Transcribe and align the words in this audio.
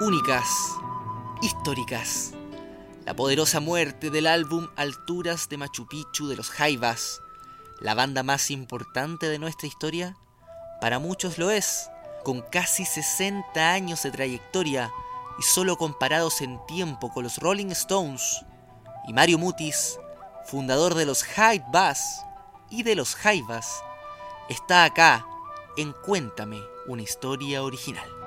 Únicas, 0.00 0.48
históricas. 1.42 2.32
La 3.06 3.14
poderosa 3.14 3.60
muerte 3.60 4.10
del 4.10 4.26
álbum 4.26 4.66
Alturas 4.74 5.48
de 5.48 5.56
Machu 5.56 5.86
Picchu 5.86 6.26
de 6.26 6.34
los 6.34 6.50
Jaivas, 6.50 7.22
la 7.80 7.94
banda 7.94 8.24
más 8.24 8.50
importante 8.50 9.28
de 9.28 9.38
nuestra 9.38 9.68
historia, 9.68 10.16
para 10.80 10.98
muchos 10.98 11.38
lo 11.38 11.52
es, 11.52 11.88
con 12.24 12.40
casi 12.50 12.84
60 12.84 13.72
años 13.72 14.02
de 14.02 14.10
trayectoria 14.10 14.90
y 15.38 15.42
solo 15.44 15.78
comparados 15.78 16.40
en 16.40 16.58
tiempo 16.66 17.12
con 17.12 17.22
los 17.22 17.38
Rolling 17.38 17.70
Stones. 17.70 18.44
Y 19.06 19.12
Mario 19.12 19.38
Mutis, 19.38 20.00
fundador 20.46 20.94
de 20.94 21.06
los 21.06 21.22
Jaivas 21.22 22.24
y 22.70 22.82
de 22.82 22.96
los 22.96 23.14
Jaivas, 23.14 23.84
está 24.48 24.82
acá 24.82 25.24
en 25.76 25.92
Cuéntame 25.92 26.60
una 26.88 27.02
historia 27.02 27.62
original. 27.62 28.17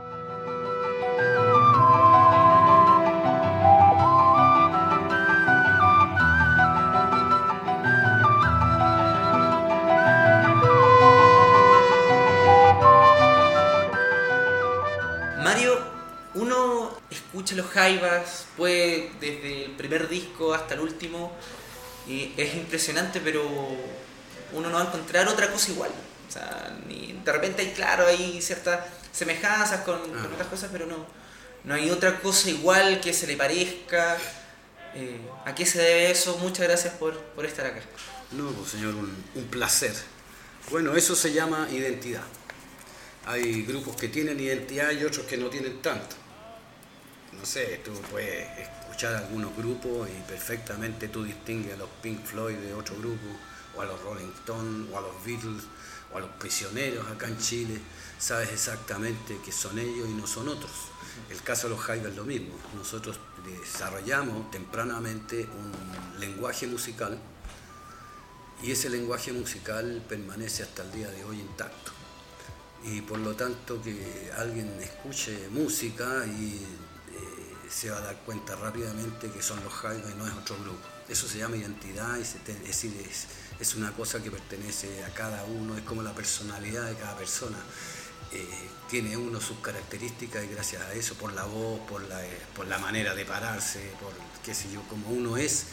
Escucha 17.52 17.56
los 17.62 17.72
Jaivas, 17.74 18.46
puede 18.58 19.12
desde 19.20 19.66
el 19.66 19.72
primer 19.72 20.08
disco 20.08 20.54
hasta 20.54 20.74
el 20.76 20.82
último, 20.82 21.32
y 22.08 22.34
es 22.38 22.56
impresionante, 22.56 23.20
pero 23.22 23.44
uno 24.54 24.70
no 24.70 24.76
va 24.76 24.84
a 24.84 24.88
encontrar 24.88 25.28
otra 25.28 25.52
cosa 25.52 25.72
igual. 25.72 25.92
O 26.28 26.32
sea, 26.32 26.78
ni, 26.88 27.20
de 27.24 27.32
repente 27.32 27.62
hay, 27.62 27.72
claro, 27.72 28.08
hay 28.08 28.42
ciertas 28.42 28.80
semejanzas 29.12 29.82
con, 29.82 30.00
con 30.00 30.18
Ah. 30.18 30.30
otras 30.34 30.48
cosas, 30.48 30.70
pero 30.72 30.86
no, 30.86 31.06
no 31.66 31.74
hay 31.74 31.90
otra 31.90 32.20
cosa 32.22 32.50
igual 32.50 33.02
que 33.02 33.14
se 33.14 33.28
le 33.28 33.36
parezca. 33.38 34.18
Eh, 34.96 35.20
¿A 35.46 35.54
qué 35.56 35.66
se 35.66 35.80
debe 35.82 36.12
eso? 36.12 36.38
Muchas 36.38 36.68
gracias 36.68 36.94
por, 36.96 37.18
por 37.36 37.46
estar 37.46 37.66
acá. 37.66 37.82
No, 38.32 38.50
pues 38.52 38.72
señor, 38.72 38.96
un, 38.96 39.14
un 39.36 39.44
placer. 39.46 39.94
Bueno, 40.70 40.96
eso 40.96 41.16
se 41.16 41.34
llama 41.34 41.68
identidad. 41.72 42.24
Hay 43.26 43.64
grupos 43.64 43.96
que 43.96 44.08
tienen 44.08 44.40
identidad 44.40 44.92
y 44.92 45.04
otros 45.04 45.26
que 45.28 45.38
no 45.38 45.48
tienen 45.50 45.82
tanto. 45.82 46.16
No 47.38 47.46
sé, 47.46 47.82
tú 47.84 47.92
puedes 48.12 48.48
escuchar 48.60 49.16
algunos 49.16 49.56
grupos 49.56 50.10
y 50.10 50.22
perfectamente 50.30 51.08
tú 51.08 51.24
distingues 51.24 51.74
a 51.74 51.78
los 51.78 51.90
Pink 52.02 52.24
Floyd 52.26 52.58
de 52.58 52.74
otro 52.74 52.96
grupo, 52.98 53.26
o 53.76 53.82
a 53.82 53.86
los 53.86 54.02
Rolling 54.02 54.32
Stones, 54.40 54.90
o 54.92 54.98
a 54.98 55.02
los 55.02 55.26
Beatles, 55.26 55.64
o 56.14 56.18
a 56.18 56.22
los 56.22 56.30
Prisioneros 56.32 57.10
acá 57.10 57.28
en 57.28 57.38
Chile. 57.38 57.80
Sabes 58.20 58.52
exactamente 58.52 59.40
que 59.44 59.52
son 59.52 59.80
ellos 59.80 60.08
y 60.10 60.14
no 60.14 60.28
son 60.28 60.50
otros. 60.50 60.72
El 61.30 61.42
caso 61.42 61.68
de 61.68 61.76
los 61.76 61.84
Jaivas 61.84 62.12
es 62.12 62.18
lo 62.18 62.26
mismo. 62.26 62.54
Nosotros 62.76 63.20
desarrollamos 63.46 64.52
tempranamente 64.52 65.46
un 65.46 66.20
lenguaje 66.20 66.68
musical 66.68 67.18
y 68.62 68.72
ese 68.72 68.90
lenguaje 68.90 69.34
musical 69.34 70.04
permanece 70.08 70.64
hasta 70.64 70.84
el 70.84 70.92
día 70.92 71.10
de 71.10 71.24
hoy 71.24 71.40
intacto. 71.40 71.92
Y 72.84 73.02
por 73.02 73.20
lo 73.20 73.36
tanto 73.36 73.82
que 73.82 74.32
alguien 74.38 74.68
escuche 74.82 75.50
música 75.50 76.26
y 76.26 76.66
se 77.72 77.90
va 77.90 77.98
a 77.98 78.02
dar 78.02 78.18
cuenta 78.18 78.56
rápidamente 78.56 79.32
que 79.32 79.42
son 79.42 79.64
los 79.64 79.74
Jaivas 79.74 80.12
y 80.12 80.18
no 80.18 80.28
es 80.28 80.34
otro 80.34 80.58
grupo. 80.60 80.88
Eso 81.08 81.28
se 81.28 81.40
llama 81.40 81.58
identidad, 81.58 82.18
y 82.18 82.22
es 82.22 82.36
decir, 82.64 82.94
es, 83.10 83.28
es 83.60 83.76
una 83.76 83.92
cosa 83.92 84.22
que 84.22 84.30
pertenece 84.30 85.04
a 85.04 85.14
cada 85.14 85.44
uno, 85.46 85.78
es 85.78 85.84
como 85.84 86.02
la 86.02 86.14
personalidad 86.14 86.86
de 86.86 86.96
cada 86.96 87.18
persona. 87.18 87.58
Eh, 88.34 88.48
tiene 88.90 89.18
uno 89.18 89.42
sus 89.42 89.60
características 89.60 90.44
y 90.46 90.48
gracias 90.48 90.82
a 90.84 90.94
eso, 90.94 91.16
por 91.16 91.34
la 91.34 91.44
voz, 91.44 91.80
por 91.82 92.02
la, 92.04 92.26
eh, 92.26 92.42
por 92.56 92.68
la 92.68 92.78
manera 92.78 93.14
de 93.14 93.26
pararse, 93.26 93.92
por 94.00 94.14
qué 94.44 94.54
sé 94.54 94.72
yo, 94.72 94.82
como 94.88 95.10
uno 95.10 95.38
es, 95.38 95.66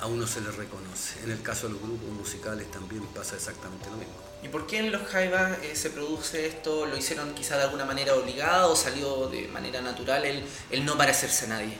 a 0.00 0.06
uno 0.06 0.26
se 0.26 0.40
le 0.40 0.50
reconoce. 0.50 1.22
En 1.24 1.30
el 1.30 1.42
caso 1.42 1.66
de 1.66 1.74
los 1.74 1.82
grupos 1.82 2.08
musicales 2.10 2.70
también 2.70 3.04
pasa 3.06 3.36
exactamente 3.36 3.90
lo 3.90 3.96
mismo. 3.96 4.25
¿Y 4.42 4.48
por 4.48 4.66
qué 4.66 4.78
en 4.78 4.92
los 4.92 5.02
Jaivas 5.08 5.58
eh, 5.62 5.74
se 5.74 5.90
produce 5.90 6.46
esto? 6.46 6.86
¿Lo 6.86 6.96
hicieron 6.96 7.34
quizá 7.34 7.56
de 7.56 7.64
alguna 7.64 7.84
manera 7.84 8.14
obligado 8.14 8.72
o 8.72 8.76
salió 8.76 9.28
de 9.28 9.48
manera 9.48 9.80
natural 9.80 10.24
el, 10.24 10.44
el 10.70 10.84
no 10.84 10.96
parecerse 10.96 11.46
a 11.46 11.48
nadie? 11.48 11.76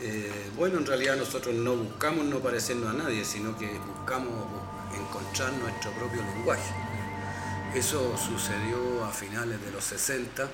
Eh, 0.00 0.50
bueno, 0.56 0.78
en 0.78 0.86
realidad 0.86 1.16
nosotros 1.16 1.54
no 1.54 1.76
buscamos 1.76 2.24
no 2.24 2.40
parecernos 2.40 2.90
a 2.90 2.92
nadie, 2.92 3.24
sino 3.24 3.56
que 3.56 3.68
buscamos 3.78 4.32
encontrar 4.94 5.52
nuestro 5.54 5.92
propio 5.92 6.22
lenguaje. 6.22 6.74
Eso 7.74 8.16
sucedió 8.16 9.04
a 9.04 9.10
finales 9.10 9.64
de 9.64 9.70
los 9.70 9.84
60, 9.84 10.48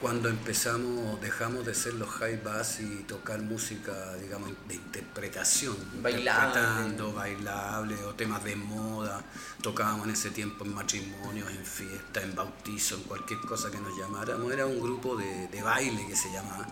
cuando 0.00 0.28
empezamos, 0.28 1.20
dejamos 1.22 1.64
de 1.64 1.74
ser 1.74 1.94
los 1.94 2.08
high 2.10 2.40
bass 2.42 2.80
y 2.80 3.02
tocar 3.04 3.40
música, 3.40 4.14
digamos, 4.16 4.50
de 4.68 4.74
interpretación, 4.74 5.74
Bailable. 6.02 6.30
interpretando, 6.60 7.12
bailable 7.14 7.94
o 8.04 8.14
temas 8.14 8.44
de 8.44 8.56
moda. 8.56 9.24
Tocábamos 9.62 10.06
en 10.06 10.12
ese 10.12 10.30
tiempo 10.30 10.64
en 10.64 10.74
matrimonios, 10.74 11.50
en 11.50 11.64
fiestas, 11.64 12.24
en 12.24 12.34
bautizos, 12.34 12.98
en 13.00 13.04
cualquier 13.04 13.40
cosa 13.40 13.70
que 13.70 13.78
nos 13.78 13.96
llamáramos. 13.98 14.52
Era 14.52 14.66
un 14.66 14.80
grupo 14.80 15.16
de, 15.16 15.48
de 15.48 15.62
baile 15.62 16.06
que 16.06 16.14
se 16.16 16.30
llamaba. 16.30 16.66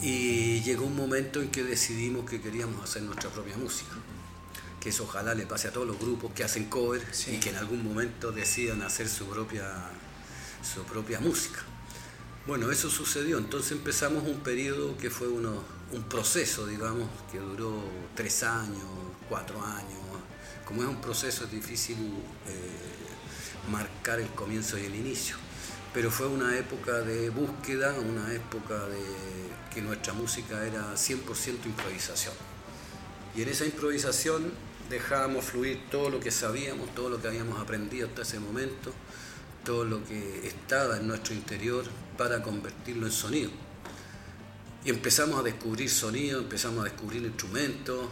Y 0.00 0.60
llegó 0.62 0.86
un 0.86 0.96
momento 0.96 1.40
en 1.40 1.50
que 1.50 1.62
decidimos 1.62 2.28
que 2.28 2.40
queríamos 2.40 2.82
hacer 2.82 3.02
nuestra 3.02 3.30
propia 3.30 3.56
música. 3.56 3.92
Que 4.80 4.90
eso 4.90 5.04
ojalá 5.04 5.34
le 5.34 5.46
pase 5.46 5.68
a 5.68 5.72
todos 5.72 5.86
los 5.86 5.98
grupos 5.98 6.32
que 6.32 6.42
hacen 6.44 6.64
cover 6.68 7.02
Sí. 7.12 7.36
y 7.36 7.40
que 7.40 7.50
en 7.50 7.56
algún 7.56 7.82
momento 7.84 8.32
decidan 8.32 8.82
hacer 8.82 9.08
su 9.08 9.26
propia, 9.26 9.72
su 10.62 10.82
propia 10.84 11.20
música. 11.20 11.60
Bueno, 12.48 12.70
eso 12.72 12.88
sucedió. 12.88 13.36
Entonces 13.36 13.72
empezamos 13.72 14.24
un 14.24 14.40
periodo 14.40 14.96
que 14.96 15.10
fue 15.10 15.28
uno, 15.28 15.62
un 15.92 16.02
proceso, 16.04 16.66
digamos, 16.66 17.06
que 17.30 17.38
duró 17.38 17.74
tres 18.14 18.42
años, 18.42 18.86
cuatro 19.28 19.62
años. 19.62 20.00
Como 20.64 20.82
es 20.82 20.88
un 20.88 20.98
proceso 20.98 21.44
es 21.44 21.50
difícil 21.50 21.98
eh, 21.98 23.70
marcar 23.70 24.18
el 24.18 24.28
comienzo 24.28 24.78
y 24.78 24.86
el 24.86 24.94
inicio. 24.94 25.36
Pero 25.92 26.10
fue 26.10 26.26
una 26.26 26.56
época 26.56 27.02
de 27.02 27.28
búsqueda, 27.28 27.92
una 27.92 28.32
época 28.32 28.86
de 28.86 29.02
que 29.74 29.82
nuestra 29.82 30.14
música 30.14 30.66
era 30.66 30.94
100% 30.94 31.66
improvisación. 31.66 32.32
Y 33.36 33.42
en 33.42 33.50
esa 33.50 33.66
improvisación 33.66 34.50
dejábamos 34.88 35.44
fluir 35.44 35.82
todo 35.90 36.08
lo 36.08 36.18
que 36.18 36.30
sabíamos, 36.30 36.94
todo 36.94 37.10
lo 37.10 37.20
que 37.20 37.28
habíamos 37.28 37.60
aprendido 37.60 38.08
hasta 38.08 38.22
ese 38.22 38.40
momento, 38.40 38.94
todo 39.66 39.84
lo 39.84 40.02
que 40.02 40.48
estaba 40.48 40.96
en 40.96 41.08
nuestro 41.08 41.34
interior 41.34 41.84
para 42.18 42.42
convertirlo 42.42 43.06
en 43.06 43.12
sonido. 43.12 43.50
Y 44.84 44.90
empezamos 44.90 45.40
a 45.40 45.42
descubrir 45.42 45.88
sonido, 45.88 46.40
empezamos 46.40 46.80
a 46.80 46.90
descubrir 46.90 47.22
instrumentos, 47.22 48.06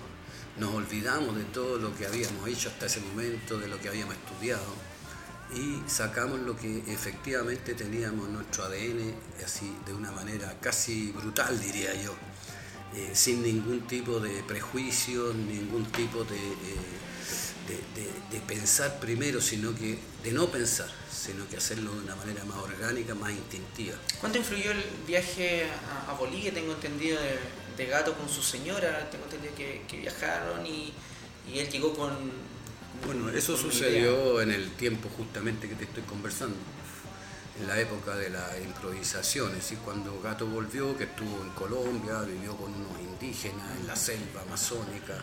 nos 0.59 0.73
olvidamos 0.73 1.37
de 1.37 1.45
todo 1.45 1.77
lo 1.77 1.95
que 1.95 2.07
habíamos 2.07 2.49
hecho 2.49 2.71
hasta 2.71 2.87
ese 2.87 3.01
momento, 3.01 3.59
de 3.59 3.69
lo 3.69 3.79
que 3.79 3.89
habíamos 3.89 4.15
estudiado, 4.15 4.65
y 5.55 5.83
sacamos 5.89 6.41
lo 6.41 6.57
que 6.57 6.79
efectivamente 6.87 7.75
teníamos 7.75 8.27
en 8.27 8.35
nuestro 8.35 8.65
ADN, 8.65 9.15
así 9.45 9.77
de 9.85 9.93
una 9.93 10.11
manera 10.13 10.59
casi 10.61 11.13
brutal, 11.13 11.61
diría 11.61 11.95
yo, 12.03 12.15
eh, 12.95 13.11
sin 13.13 13.43
ningún 13.43 13.87
tipo 13.87 14.19
de 14.19 14.43
prejuicio, 14.45 15.35
ningún 15.35 15.85
tipo 15.93 16.25
de, 16.25 16.37
eh, 16.37 16.97
de- 17.69 18.03
de- 18.03 18.13
de 18.31 18.41
pensar 18.47 18.99
primero, 19.01 19.41
sino 19.41 19.75
que 19.75 19.99
de 20.23 20.33
no 20.33 20.47
pensar, 20.49 20.89
sino 21.11 21.49
que 21.49 21.57
hacerlo 21.57 21.93
de 21.93 22.01
una 22.01 22.17
manera 22.17 22.45
más 22.45 22.59
orgánica, 22.59 23.15
más 23.15 23.31
instintiva. 23.33 23.97
¿Cuánto 24.21 24.39
influyó 24.39 24.71
el 24.73 24.85
viaje 25.07 25.67
a, 26.07 26.11
a 26.11 26.15
Bolivia? 26.15 26.53
Tengo 26.53 26.73
entendido 26.73 27.19
de, 27.21 27.39
de 27.77 27.87
Gato 27.91 28.15
con 28.15 28.29
su 28.29 28.43
señora, 28.43 29.09
tengo 29.11 29.25
entendido 29.25 29.55
que, 29.55 29.83
que 29.89 29.99
viajaron 29.99 30.67
y, 30.67 30.93
y 31.53 31.59
él 31.59 31.69
llegó 31.69 31.95
con... 31.95 32.13
Bueno, 33.05 33.29
eso 33.31 33.53
con 33.55 33.63
sucedió 33.63 34.41
en 34.41 34.51
el 34.51 34.71
tiempo 34.73 35.09
justamente 35.17 35.69
que 35.69 35.75
te 35.75 35.85
estoy 35.85 36.03
conversando, 36.05 36.57
en 37.61 37.67
la 37.67 37.79
época 37.81 38.15
de 38.17 38.29
la 38.31 38.59
improvisación, 38.63 39.49
es 39.51 39.57
decir, 39.57 39.79
cuando 39.79 40.21
Gato 40.21 40.47
volvió, 40.47 40.97
que 40.97 41.05
estuvo 41.05 41.43
en 41.43 41.51
Colombia, 41.51 42.21
vivió 42.21 42.55
con 42.57 42.73
unos 42.75 43.01
indígenas 43.01 43.65
en 43.81 43.87
la 43.87 43.97
selva 43.97 44.43
amazónica, 44.43 45.15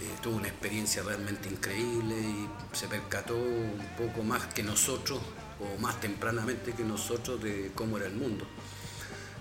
eh, 0.00 0.04
tuvo 0.22 0.36
una 0.36 0.48
experiencia 0.48 1.02
realmente 1.02 1.48
increíble 1.48 2.14
y 2.16 2.48
se 2.76 2.86
percató 2.88 3.36
un 3.36 3.80
poco 3.96 4.22
más 4.22 4.46
que 4.54 4.62
nosotros, 4.62 5.20
o 5.60 5.80
más 5.80 6.00
tempranamente 6.00 6.72
que 6.72 6.84
nosotros, 6.84 7.42
de 7.42 7.72
cómo 7.74 7.96
era 7.98 8.06
el 8.06 8.14
mundo 8.14 8.46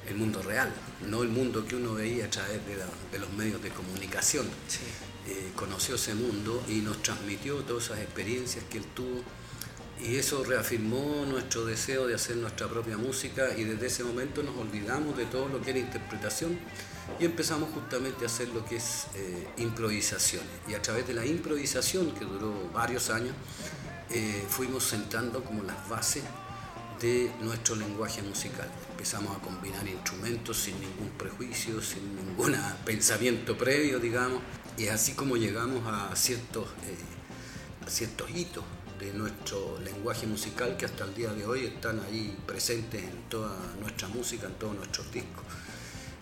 el 0.09 0.15
mundo 0.15 0.41
real, 0.41 0.71
no 1.05 1.21
el 1.21 1.27
mundo 1.27 1.65
que 1.65 1.75
uno 1.75 1.93
veía 1.95 2.27
a 2.27 2.29
través 2.29 2.65
de, 2.65 2.77
la- 2.77 2.87
de 3.11 3.19
los 3.19 3.29
medios 3.33 3.61
de 3.61 3.69
comunicación. 3.71 4.45
Sí. 4.69 4.79
Eh, 5.29 5.51
conoció 5.53 5.95
ese 5.95 6.15
mundo 6.15 6.63
y 6.69 6.75
nos 6.75 7.03
transmitió 7.03 7.57
todas 7.57 7.83
esas 7.87 7.99
experiencias 7.99 8.63
que 8.69 8.77
él 8.77 8.85
tuvo 8.95 9.21
y 10.01 10.15
eso 10.15 10.45
reafirmó 10.45 11.25
nuestro 11.27 11.65
deseo 11.65 12.07
de 12.07 12.15
hacer 12.15 12.37
nuestra 12.37 12.69
propia 12.69 12.97
música 12.97 13.49
y 13.57 13.65
desde 13.65 13.87
ese 13.87 14.05
momento 14.05 14.41
nos 14.43 14.55
olvidamos 14.55 15.17
de 15.17 15.25
todo 15.25 15.49
lo 15.49 15.59
que 15.61 15.71
era 15.71 15.79
interpretación 15.79 16.57
y 17.19 17.25
empezamos 17.25 17.69
justamente 17.73 18.25
a 18.25 18.27
hacer 18.27 18.49
lo 18.49 18.63
que 18.65 18.77
es 18.77 19.07
eh, 19.15 19.47
improvisaciones. 19.57 20.49
Y 20.67 20.73
a 20.73 20.81
través 20.81 21.07
de 21.07 21.13
la 21.13 21.25
improvisación, 21.25 22.11
que 22.11 22.25
duró 22.25 22.53
varios 22.73 23.09
años, 23.09 23.33
eh, 24.09 24.45
fuimos 24.49 24.83
sentando 24.83 25.43
como 25.43 25.63
las 25.63 25.89
bases 25.89 26.23
de 27.01 27.31
nuestro 27.41 27.75
lenguaje 27.75 28.21
musical. 28.21 28.69
Empezamos 28.91 29.35
a 29.35 29.39
combinar 29.39 29.87
instrumentos 29.87 30.57
sin 30.57 30.79
ningún 30.79 31.09
prejuicio, 31.17 31.81
sin 31.81 32.15
ningún 32.15 32.55
pensamiento 32.85 33.57
previo, 33.57 33.99
digamos, 33.99 34.41
y 34.77 34.85
es 34.85 34.91
así 34.91 35.13
como 35.13 35.37
llegamos 35.37 35.83
a 35.87 36.15
ciertos, 36.15 36.65
eh, 36.85 37.85
a 37.85 37.89
ciertos 37.89 38.29
hitos 38.29 38.63
de 38.99 39.13
nuestro 39.13 39.79
lenguaje 39.83 40.25
musical 40.25 40.75
que 40.77 40.85
hasta 40.85 41.03
el 41.05 41.13
día 41.13 41.31
de 41.31 41.45
hoy 41.45 41.65
están 41.65 41.99
ahí 41.99 42.35
presentes 42.45 43.03
en 43.03 43.29
toda 43.29 43.55
nuestra 43.79 44.07
música, 44.07 44.47
en 44.47 44.53
todos 44.53 44.75
nuestros 44.75 45.11
discos. 45.11 45.43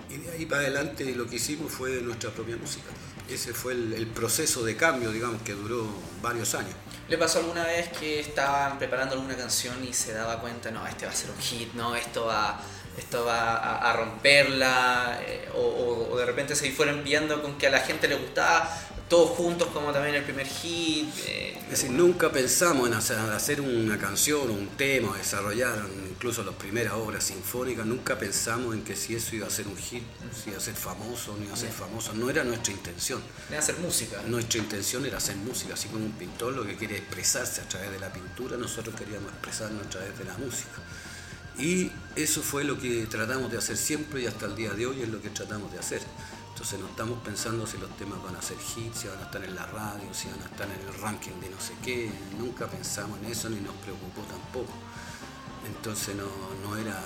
Y 0.10 0.18
de 0.18 0.32
ahí 0.32 0.46
para 0.46 0.62
adelante 0.62 1.16
lo 1.16 1.28
que 1.28 1.38
hicimos 1.38 1.72
fue 1.72 2.02
nuestra 2.02 2.30
propia 2.32 2.58
música. 2.58 2.90
Ese 3.30 3.54
fue 3.54 3.74
el, 3.74 4.08
proceso 4.08 4.64
de 4.64 4.76
cambio, 4.78 5.12
digamos, 5.12 5.42
que 5.42 5.54
duró 5.54 5.88
varios 6.22 6.54
años. 6.54 6.76
¿Le 7.08 7.18
pasó 7.18 7.40
alguna 7.40 7.64
vez 7.64 7.90
que 7.90 8.20
estaban 8.20 8.78
preparando 8.78 9.16
alguna 9.16 9.36
canción 9.36 9.84
y 9.84 9.94
se 9.94 10.14
daba 10.14 10.40
cuenta, 10.40 10.70
no, 10.72 10.86
este 10.86 11.06
va 11.06 11.12
a 11.12 11.16
ser 11.16 11.32
un 11.32 11.38
hit, 11.40 11.74
no, 11.74 11.96
esto 11.96 12.26
va, 12.26 12.62
esto 12.98 13.26
va 13.26 13.78
a, 13.78 13.94
romperla, 13.94 15.20
eh, 15.22 15.50
o, 15.56 16.08
o, 16.12 16.18
de 16.18 16.26
repente 16.26 16.56
se 16.56 16.72
fueron 16.72 17.00
enviando 17.00 17.42
con 17.42 17.58
que 17.58 17.68
a 17.68 17.72
la 17.72 17.80
gente 17.80 18.08
le 18.08 18.16
gustaba, 18.16 18.70
todos 19.08 19.32
juntos 19.32 19.68
como 19.74 19.92
también 19.92 20.16
el 20.16 20.24
primer 20.24 20.48
hit. 20.48 21.08
Eh, 21.28 21.58
es 21.66 21.70
decir, 21.70 21.92
nunca 21.92 22.32
pensamos 22.32 22.88
en 22.88 22.94
hacer, 22.94 23.62
una 23.62 23.98
canción, 23.98 24.50
un 24.50 24.68
tema, 24.70 25.18
desarrollar 25.18 25.86
incluso 26.10 26.44
las 26.44 26.56
primeras 26.56 26.94
obras 26.94 27.24
sinfónicas, 27.24 27.86
nunca 27.86 28.18
pensamos 28.18 28.76
en 28.76 28.84
que 28.84 28.96
si 28.96 29.16
eso 29.16 29.36
iba 29.36 29.48
a 29.48 29.50
ser 29.50 29.68
un 29.68 29.76
hit, 29.76 30.04
si 30.32 30.50
iba 30.50 30.58
a 30.58 30.62
ser 30.62 30.76
famoso, 30.76 31.36
no 31.38 31.44
iba 31.44 31.54
a 31.54 31.58
ser 31.58 31.72
famoso, 31.72 32.14
no 32.14 32.30
era 32.30 32.44
nuestra 32.44 32.72
intención. 32.72 33.22
Era 33.50 33.60
hacer 33.60 33.78
música. 33.80 34.22
Nuestra 34.28 34.60
intención 34.60 35.06
era 35.06 35.18
hacer 35.18 35.36
música, 35.38 35.74
así 35.74 35.88
como 35.90 36.06
un 36.06 36.14
pintor 36.14 36.54
lo 36.54 36.66
que 36.66 36.76
quiere 36.76 36.98
expresarse 36.98 37.62
a 37.62 37.70
través 37.70 37.92
de 37.92 38.00
la 38.00 38.12
pintura, 38.12 38.58
nosotros 38.58 38.96
queríamos 38.96 39.32
expresarnos 39.32 39.86
a 39.86 39.90
través 39.90 40.18
de 40.18 40.26
la 40.26 40.38
música. 40.38 40.82
Y 41.58 41.92
eso 42.16 42.42
fue 42.42 42.64
lo 42.64 42.78
que 42.80 43.06
tratamos 43.06 43.52
de 43.52 43.58
hacer 43.58 43.78
siempre 43.78 44.22
y 44.22 44.26
hasta 44.26 44.46
el 44.46 44.56
día 44.56 44.72
de 44.74 44.86
hoy 44.86 45.02
es 45.02 45.10
lo 45.10 45.22
que 45.22 45.30
tratamos 45.30 45.72
de 45.72 45.80
hacer. 45.80 46.02
Entonces 46.50 46.80
no 46.80 46.88
estamos 46.88 47.20
pensando 47.22 47.68
si 47.68 47.78
los 47.78 47.90
temas 47.98 48.22
van 48.24 48.36
a 48.36 48.42
ser 48.42 48.58
hits, 48.58 49.00
si 49.00 49.08
van 49.08 49.20
a 49.20 49.24
estar 49.24 49.44
en 49.44 49.56
la 49.56 49.66
radio, 49.66 50.14
si 50.14 50.30
van 50.30 50.42
a 50.42 50.46
estar 50.46 50.68
en 50.68 50.88
el 50.88 51.02
ranking 51.02 51.40
de 51.42 51.50
no 51.50 51.60
sé 51.60 51.74
qué. 51.84 52.10
Nunca 52.38 52.68
pensamos 52.68 53.20
en 53.20 53.26
eso 53.26 53.50
ni 53.50 53.60
nos 53.60 53.76
preocupó 53.76 54.22
tampoco. 54.22 54.72
Entonces 55.66 56.16
no, 56.16 56.78
era, 56.78 57.02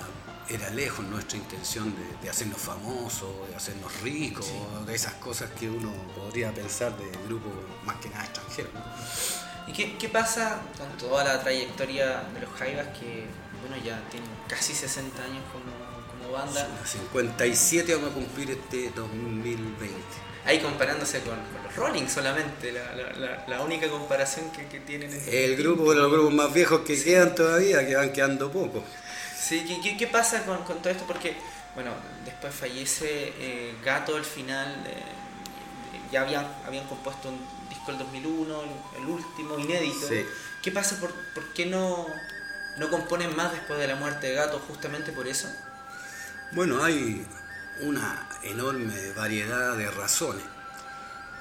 era 0.48 0.70
lejos 0.70 1.04
nuestra 1.06 1.38
intención 1.38 1.94
de, 2.20 2.28
hacernos 2.28 2.60
famosos, 2.60 3.48
de 3.48 3.56
hacernos 3.56 4.00
ricos, 4.02 4.46
de 4.86 4.94
esas 4.94 5.14
cosas 5.14 5.50
que 5.58 5.68
uno 5.68 5.92
podría 6.14 6.52
pensar 6.52 6.96
de 6.96 7.10
grupos 7.26 7.52
más 7.84 7.96
que 7.96 8.08
nada 8.10 8.24
extranjeros. 8.24 8.72
¿Y 9.66 9.72
qué, 9.72 10.08
pasa 10.08 10.60
con 10.76 10.88
toda 10.96 11.24
la 11.24 11.40
trayectoria 11.40 12.22
de 12.34 12.40
los 12.40 12.50
Jaivas 12.50 12.88
que 12.98 13.26
bueno, 13.60 13.76
ya 13.84 14.00
tienen 14.10 14.28
casi 14.48 14.74
60 14.74 15.22
años 15.22 15.42
como 15.52 15.90
banda. 16.30 16.68
57 16.84 17.94
vamos 17.94 18.10
a 18.10 18.14
cumplir 18.14 18.50
este 18.50 18.90
2020. 18.90 19.96
Ahí 20.44 20.58
comparándose 20.60 21.20
con, 21.20 21.36
los 21.64 21.76
Rolling 21.76 22.08
solamente, 22.08 22.72
la, 22.72 23.60
única 23.62 23.88
comparación 23.90 24.50
que, 24.50 24.80
tienen. 24.80 25.10
el 25.30 25.56
grupo 25.56 25.92
de 25.92 26.00
los 26.00 26.10
grupos 26.10 26.32
más 26.32 26.52
viejos 26.52 26.80
que 26.80 27.02
quedan 27.02 27.34
todavía, 27.34 27.86
que 27.86 27.94
van 27.94 28.12
quedando 28.12 28.50
poco. 28.50 28.82
Sí, 29.38 29.64
¿qué, 29.98 30.06
pasa 30.06 30.44
con, 30.44 30.64
todo 30.64 30.88
esto? 30.90 31.04
Porque, 31.06 31.36
bueno, 31.74 31.90
después 32.24 32.54
fallece 32.54 33.34
eh, 33.38 33.74
Gato 33.84 34.16
al 34.16 34.24
final, 34.24 34.82
eh, 34.86 35.02
ya 36.10 36.22
habían, 36.22 36.46
habían 36.66 36.86
compuesto 36.86 37.28
un 37.28 37.38
disco 37.68 37.90
el 37.90 37.98
2001, 37.98 38.62
el, 38.98 39.06
último, 39.06 39.58
inédito. 39.58 40.08
¿Qué 40.62 40.70
pasa? 40.72 40.98
¿Por, 40.98 41.12
por 41.34 41.52
qué 41.52 41.66
no, 41.66 42.06
no 42.80 42.88
componen 42.88 43.36
más 43.36 43.52
después 43.52 43.78
de 43.78 43.86
la 43.86 43.94
muerte 43.94 44.28
de 44.28 44.34
Gato 44.36 44.58
justamente 44.58 45.12
por 45.12 45.28
eso? 45.28 45.48
Bueno, 46.52 46.82
hay 46.82 47.26
una 47.82 48.26
enorme 48.42 49.12
variedad 49.12 49.76
de 49.76 49.90
razones. 49.90 50.42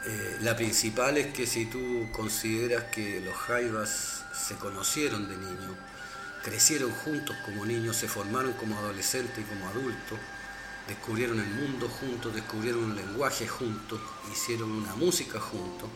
Eh, 0.05 0.37
la 0.41 0.57
principal 0.57 1.17
es 1.17 1.33
que 1.33 1.47
si 1.47 1.65
tú 1.65 2.09
consideras 2.11 2.83
que 2.91 3.21
los 3.21 3.35
Jaivas 3.37 4.25
se 4.33 4.55
conocieron 4.55 5.29
de 5.29 5.37
niños, 5.37 5.77
crecieron 6.43 6.91
juntos 6.91 7.37
como 7.45 7.65
niños, 7.65 7.95
se 7.95 8.09
formaron 8.09 8.51
como 8.53 8.77
adolescentes 8.77 9.39
y 9.39 9.43
como 9.43 9.65
adultos, 9.69 10.19
descubrieron 10.89 11.39
el 11.39 11.47
mundo 11.47 11.87
juntos, 11.87 12.35
descubrieron 12.35 12.83
un 12.83 12.95
lenguaje 12.97 13.47
juntos, 13.47 14.01
hicieron 14.29 14.69
una 14.71 14.93
música 14.95 15.39
juntos, 15.39 15.89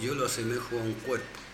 yo 0.00 0.14
lo 0.14 0.26
asemejo 0.26 0.78
a 0.78 0.82
un 0.82 0.94
cuerpo. 0.94 1.47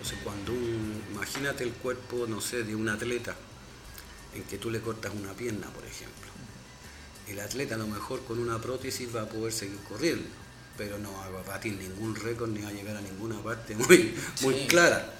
Entonces 0.00 0.18
cuando 0.24 0.52
un, 0.52 1.02
imagínate 1.12 1.62
el 1.62 1.72
cuerpo, 1.72 2.26
no 2.26 2.40
sé, 2.40 2.64
de 2.64 2.74
un 2.74 2.88
atleta, 2.88 3.36
en 4.34 4.42
que 4.44 4.56
tú 4.56 4.70
le 4.70 4.80
cortas 4.80 5.12
una 5.14 5.34
pierna, 5.34 5.66
por 5.68 5.84
ejemplo. 5.84 6.30
El 7.28 7.38
atleta 7.38 7.74
a 7.74 7.78
lo 7.78 7.86
mejor 7.86 8.24
con 8.24 8.38
una 8.38 8.58
prótesis 8.58 9.14
va 9.14 9.22
a 9.22 9.28
poder 9.28 9.52
seguir 9.52 9.78
corriendo, 9.86 10.26
pero 10.78 10.98
no 10.98 11.12
va 11.12 11.26
a 11.26 11.42
batir 11.42 11.74
ningún 11.74 12.16
récord 12.16 12.48
ni 12.48 12.62
va 12.62 12.70
a 12.70 12.72
llegar 12.72 12.96
a 12.96 13.02
ninguna 13.02 13.42
parte 13.42 13.76
muy, 13.76 14.14
muy 14.40 14.66
clara. 14.66 15.14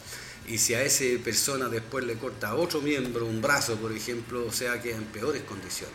Y 0.49 0.57
si 0.57 0.73
a 0.73 0.83
esa 0.83 1.05
persona 1.23 1.69
después 1.69 2.05
le 2.07 2.15
corta 2.15 2.55
otro 2.55 2.81
miembro, 2.81 3.27
un 3.27 3.43
brazo, 3.43 3.77
por 3.77 3.93
ejemplo, 3.93 4.47
o 4.47 4.53
sea, 4.53 4.81
queda 4.81 4.97
en 4.97 5.05
peores 5.05 5.43
condiciones. 5.43 5.95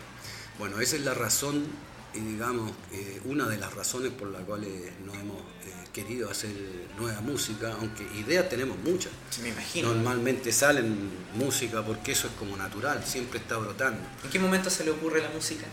Bueno, 0.60 0.80
esa 0.80 0.94
es 0.94 1.02
la 1.02 1.12
razón 1.12 1.66
y 2.14 2.20
digamos, 2.20 2.70
eh, 2.92 3.20
una 3.24 3.48
de 3.48 3.58
las 3.58 3.74
razones 3.74 4.12
por 4.12 4.28
las 4.28 4.44
cuales 4.44 4.70
nos 5.04 5.16
hemos 5.16 5.40
eh, 5.64 5.75
querido 5.96 6.30
hacer 6.30 6.50
nueva 6.98 7.22
música, 7.22 7.74
aunque 7.80 8.02
ideas 8.18 8.50
tenemos 8.50 8.76
muchas. 8.84 9.10
me 9.42 9.48
imagino. 9.48 9.94
Normalmente 9.94 10.52
salen 10.52 11.08
música 11.34 11.82
porque 11.82 12.12
eso 12.12 12.26
es 12.26 12.34
como 12.34 12.54
natural, 12.54 13.02
siempre 13.02 13.38
está 13.38 13.56
brotando. 13.56 13.98
¿En 14.22 14.28
qué 14.30 14.38
momento 14.38 14.68
se 14.68 14.84
le 14.84 14.90
ocurre 14.90 15.22
la 15.22 15.30
música? 15.30 15.64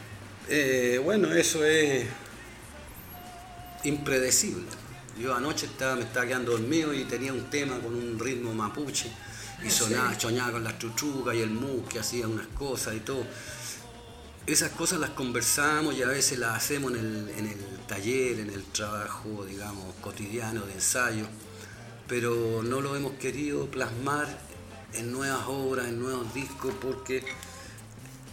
Eh, 0.48 0.98
bueno, 1.04 1.30
eso 1.34 1.66
es 1.66 2.06
impredecible. 3.84 4.64
Yo 5.20 5.36
anoche 5.36 5.66
estaba, 5.66 5.96
me 5.96 6.04
estaba 6.04 6.26
quedando 6.26 6.54
dormido 6.54 6.94
y 6.94 7.04
tenía 7.04 7.34
un 7.34 7.50
tema 7.50 7.78
con 7.80 7.94
un 7.94 8.18
ritmo 8.18 8.54
mapuche 8.54 9.12
y 9.62 9.70
sonaba, 9.70 10.18
soñaba 10.18 10.54
con 10.54 10.64
las 10.64 10.80
chuchucas 10.80 11.36
y 11.36 11.42
el 11.42 11.50
mus 11.50 11.86
que 11.90 12.00
hacía 12.00 12.30
unas 12.30 12.48
cosas 12.48 12.96
y 12.96 13.02
todo 13.02 13.26
esas 14.46 14.72
cosas 14.72 15.00
las 15.00 15.12
conversamos 15.12 15.96
y 15.96 16.04
a 16.04 16.08
veces 16.08 16.38
las 16.38 16.58
hacemos 16.58 16.92
en 16.92 16.98
el, 17.00 17.58
taller, 17.88 18.40
en 18.40 18.50
el 18.50 18.64
trabajo, 18.64 19.46
digamos, 19.46 19.96
cotidiano 20.02 20.66
de 20.66 20.74
ensayo, 20.74 21.26
pero 22.08 22.62
no 22.64 22.82
lo 22.82 22.96
hemos 22.96 23.14
querido 23.14 23.68
plasmar 23.68 24.28
en 24.94 25.12
nuevas 25.12 25.46
obras, 25.48 25.88
en 25.88 26.00
nuevos 26.00 26.34
discos, 26.34 26.74
porque 26.82 27.24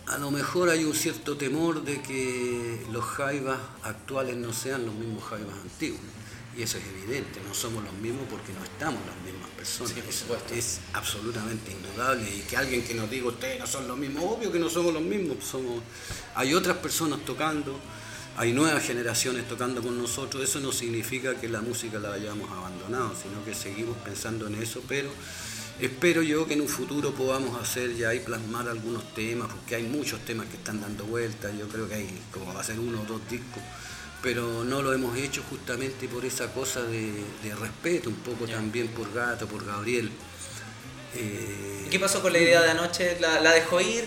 a 0.07 0.19
lo 0.19 0.33
mejor 0.33 0.69
hay 0.69 0.85
un 0.85 0.95
cierto 0.95 1.37
temor 1.37 1.85
de 1.85 2.03
que 2.03 2.85
los 2.91 3.05
jaivas 3.05 3.59
actuales 3.85 4.37
no 4.37 4.53
sean 4.53 4.85
los 4.85 4.95
mismos 4.95 5.23
jaivas 5.25 5.55
antiguos. 5.63 6.01
Y 6.57 6.63
eso 6.63 6.79
es 6.79 6.85
evidente, 6.85 7.41
no 7.47 7.55
somos 7.55 7.85
los 7.85 7.93
mismos 7.95 8.25
porque 8.29 8.53
no 8.53 8.65
estamos 8.65 9.01
las 9.07 9.17
mismas 9.25 9.49
personas. 9.51 9.93
es 10.53 10.81
absolutamente 10.93 11.71
indudable. 11.71 12.29
Y 12.29 12.41
que 12.41 12.57
alguien 12.57 12.83
que 12.83 12.95
nos 12.95 13.09
diga 13.09 13.29
ustedes 13.29 13.61
no 13.61 13.67
son 13.67 13.87
los 13.87 13.97
mismos, 13.97 14.25
obvio 14.25 14.51
que 14.51 14.59
no 14.59 14.69
somos 14.69 14.93
los 14.93 15.03
mismos. 15.03 15.45
Somos... 15.45 15.81
Hay 16.35 16.53
otras 16.55 16.79
personas 16.79 17.21
tocando, 17.25 17.79
hay 18.37 18.53
nuevas 18.53 18.83
generaciones 18.83 19.47
tocando 19.47 19.81
con 19.81 19.97
nosotros. 19.97 20.43
Eso 20.43 20.59
no 20.59 20.73
significa 20.73 21.37
que 21.37 21.49
la 21.49 21.61
música 21.61 22.01
la 22.01 22.13
hayamos 22.15 22.51
abandonado, 22.51 23.15
sino 23.15 23.45
que 23.45 23.55
seguimos 23.55 23.97
pensando 23.99 24.49
en 24.49 24.57
eso. 24.57 24.83
Pero 24.89 25.09
espero 25.81 26.21
yo 26.21 26.49
que 26.49 26.55
en 26.55 26.63
un 26.63 26.69
futuro 26.69 27.13
podamos 27.13 27.63
hacer 27.63 27.95
ya 27.97 28.13
y 28.13 28.19
plasmar 28.19 28.69
algunos 28.69 29.15
temas, 29.15 29.53
porque 29.53 29.77
hay 29.77 29.85
muchos 29.85 30.19
temas 30.25 30.49
que 30.49 30.57
están 30.57 30.81
dando 30.81 31.05
vueltas. 31.05 31.57
Yo 31.57 31.69
creo 31.69 31.89
que 31.89 31.95
hay, 31.95 32.09
como 32.33 32.53
va 32.53 32.61
a 32.61 32.65
ser 32.65 32.81
uno 32.81 33.03
o 33.03 33.05
dos 33.05 33.21
discos 33.31 33.63
pero 34.23 34.65
no 34.65 34.83
lo 34.83 34.93
hemos 34.93 35.17
hecho 35.17 35.43
justamente 35.49 36.09
por 36.09 36.25
esa 36.25 36.53
cosa 36.53 36.83
de, 36.83 37.25
respeto, 37.59 38.11
un 38.11 38.17
poco 38.17 38.47
también 38.47 38.89
por 38.89 39.13
Gato, 39.13 39.47
por 39.47 39.65
Gabriel. 39.65 40.11
Eh, 41.15 41.89
¿Qué 41.91 41.99
pasó 41.99 42.23
con 42.23 42.33
la 42.33 42.39
idea 42.39 42.63
de 42.63 42.71
anoche? 42.71 43.19
¿La, 43.19 43.53
dejó 43.53 43.81
ir? 43.81 44.07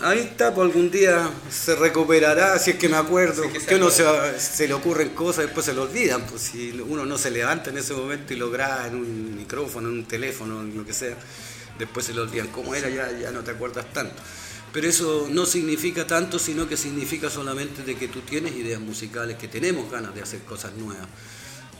Ahí 0.00 0.20
está, 0.20 0.54
pues 0.54 0.66
algún 0.66 0.90
día 0.90 1.28
se 1.50 1.74
recuperará, 1.74 2.58
si 2.58 2.70
es 2.70 2.76
que 2.76 2.88
me 2.88 2.96
acuerdo. 2.96 3.42
que, 3.66 3.74
uno 3.74 3.90
se, 3.90 4.66
le 4.66 4.72
ocurren 4.72 5.10
cosas, 5.10 5.44
después 5.44 5.66
se 5.66 5.74
lo 5.74 5.82
olvidan. 5.82 6.22
Pues 6.22 6.42
si 6.42 6.70
uno 6.70 7.04
no 7.04 7.18
se 7.18 7.30
levanta 7.30 7.70
en 7.70 7.78
ese 7.78 7.92
momento 7.92 8.32
y 8.32 8.36
lo 8.36 8.50
graba 8.50 8.86
en 8.86 8.94
un 8.94 9.36
micrófono, 9.36 9.88
en 9.88 9.98
un 9.98 10.04
teléfono, 10.06 10.62
en 10.62 10.76
lo 10.76 10.86
que 10.86 10.94
sea, 10.94 11.16
después 11.78 12.06
se 12.06 12.14
lo 12.14 12.22
olvidan. 12.22 12.46
¿Cómo 12.48 12.74
era? 12.74 12.88
Ya, 12.88 13.10
ya 13.12 13.30
no 13.30 13.42
te 13.42 13.50
acuerdas 13.50 13.84
tanto. 13.92 14.22
Pero 14.72 14.88
eso 14.88 15.28
no 15.30 15.44
significa 15.44 16.06
tanto, 16.06 16.38
sino 16.38 16.66
que 16.66 16.78
significa 16.78 17.28
solamente 17.28 17.82
de 17.82 17.94
que 17.94 18.08
tú 18.08 18.20
tienes 18.20 18.56
ideas 18.56 18.80
musicales, 18.80 19.36
que 19.36 19.48
tenemos 19.48 19.90
ganas 19.90 20.14
de 20.14 20.22
hacer 20.22 20.40
cosas 20.40 20.72
nuevas, 20.74 21.06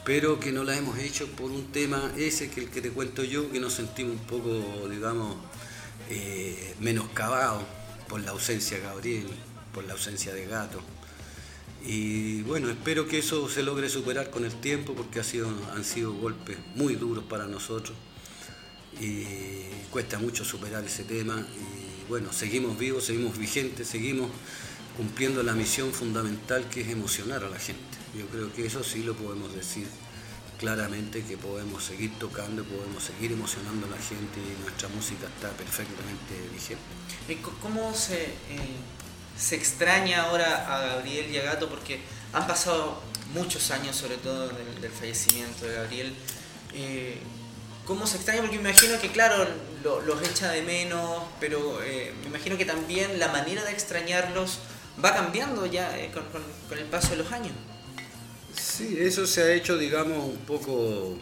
pero 0.05 0.39
que 0.39 0.53
no 0.53 0.63
las 0.63 0.77
hemos 0.77 0.99
hecho 0.99 1.27
por 1.29 1.51
un 1.51 1.73
tema 1.73 2.13
ese 2.19 2.51
que 2.51 2.61
el 2.61 2.71
que 2.71 2.83
te 2.83 2.91
cuento 2.91 3.25
yo, 3.25 3.51
que 3.51 3.61
nos 3.61 3.73
sentimos 3.73 4.13
un 4.13 4.27
poco, 4.27 4.89
digamos, 4.91 5.37
eh, 6.11 6.75
menoscabados 6.81 7.63
por 8.09 8.21
la 8.21 8.33
ausencia 8.33 8.77
de 8.77 8.83
Gabriel, 8.83 9.29
por 9.73 9.85
la 9.85 9.95
ausencia 9.95 10.35
de 10.35 10.45
Gato. 10.45 10.83
Y 11.85 12.43
bueno, 12.43 12.69
espero 12.69 13.09
que 13.09 13.19
eso 13.19 13.49
se 13.49 13.63
logre 13.63 13.89
superar 13.89 14.31
con 14.31 14.45
el 14.45 14.55
tiempo 14.61 14.95
porque 14.95 15.19
ha 15.19 15.25
sido, 15.25 15.49
han 15.75 15.85
sido 15.85 16.13
golpes 16.13 16.59
muy 16.75 16.95
duros 16.97 17.25
para 17.25 17.47
nosotros 17.47 17.97
y 19.01 19.25
cuesta 19.91 20.19
mucho 20.19 20.45
superar 20.45 20.85
ese 20.85 21.05
tema. 21.05 21.47
Bueno, 22.13 22.31
seguimos 22.31 22.77
vivos, 22.77 23.07
seguimos 23.07 23.39
vigentes, 23.39 23.89
seguimos 23.89 24.31
cumpliendo 24.99 25.43
la 25.43 25.55
misión 25.55 25.95
fundamental 25.95 26.69
que 26.69 26.83
es 26.83 26.89
emocionar 26.89 27.43
a 27.43 27.49
la 27.49 27.59
gente. 27.59 27.97
Yo 28.15 28.27
creo 28.27 28.53
que 28.53 28.67
eso 28.67 28.85
sí 28.85 29.03
lo 29.03 29.15
podemos 29.15 29.55
decir 29.55 29.87
claramente, 30.59 31.23
que 31.23 31.39
podemos 31.39 31.83
seguir 31.83 32.13
tocando, 32.19 32.65
podemos 32.65 33.03
seguir 33.03 33.33
emocionando 33.33 33.87
a 33.87 33.91
la 33.93 33.97
gente 33.97 34.41
y 34.41 34.63
nuestra 34.63 34.91
música 34.91 35.27
está 35.27 35.49
perfectamente 35.57 36.35
vigente. 36.53 37.41
¿Cómo 37.63 37.95
se, 37.95 38.25
eh, 38.25 38.77
se 39.39 39.57
extraña 39.57 40.25
ahora 40.25 40.67
a 40.69 40.81
Gabriel 40.97 41.31
y 41.31 41.39
a 41.39 41.45
Gato? 41.45 41.71
Porque 41.71 41.99
han 42.35 42.47
pasado 42.47 43.01
muchos 43.33 43.71
años, 43.71 43.97
sobre 43.97 44.19
todo 44.19 44.49
del, 44.49 44.91
fallecimiento 44.91 45.65
de 45.65 45.75
Gabriel. 45.77 46.15
Eh, 46.75 47.17
¿Cómo 47.87 48.07
se 48.07 48.17
extraña? 48.17 48.41
Porque 48.41 48.59
me 48.59 48.71
imagino 48.71 49.01
que, 49.01 49.11
claro, 49.11 49.47
los 49.83 50.23
echa 50.29 50.51
de 50.51 50.63
menos, 50.63 51.23
pero 51.41 51.83
eh, 51.83 52.13
me 52.23 52.29
imagino 52.29 52.57
que 52.57 52.65
también 52.65 53.19
la 53.19 53.29
manera 53.29 53.65
de 53.65 53.73
extrañarlos 53.73 54.59
va 55.05 55.15
cambiando 55.15 55.67
ya 55.67 55.99
eh, 55.99 56.11
con, 56.13 56.79
el 56.79 56.85
paso 56.87 57.11
de 57.11 57.17
los 57.17 57.33
años. 57.33 57.53
Sí, 58.55 58.97
eso 59.01 59.27
se 59.27 59.43
ha 59.43 59.53
hecho, 59.53 59.77
digamos, 59.77 60.25
un 60.25 60.39
poco, 60.47 61.19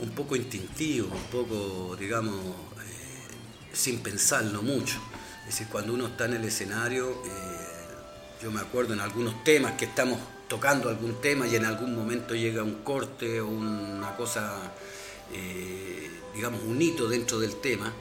un 0.00 0.10
poco 0.14 0.36
instintivo, 0.36 1.08
un 1.14 1.24
poco, 1.24 1.96
digamos, 1.96 2.36
sin 3.72 4.00
pensarlo 4.00 4.62
mucho. 4.62 4.98
Es 5.40 5.46
decir, 5.46 5.68
cuando 5.70 5.94
uno 5.94 6.06
está 6.08 6.26
en 6.26 6.34
el 6.34 6.44
escenario, 6.44 7.22
yo 8.42 8.50
me 8.50 8.60
acuerdo 8.60 8.92
en 8.92 9.00
algunos 9.00 9.42
temas 9.44 9.72
que 9.72 9.84
estamos 9.84 10.18
tocando 10.48 10.88
algún 10.88 11.20
tema 11.20 11.46
y 11.46 11.56
en 11.56 11.64
algún 11.64 11.94
momento 11.94 12.34
llega 12.34 12.62
un 12.62 12.82
corte 12.82 13.40
o 13.40 13.48
una 13.48 14.14
cosa, 14.16 14.72
eh, 15.32 16.10
digamos, 16.34 16.62
un 16.62 16.80
hito 16.80 17.08
dentro 17.08 17.38
del 17.40 17.56
tema. 17.56 17.92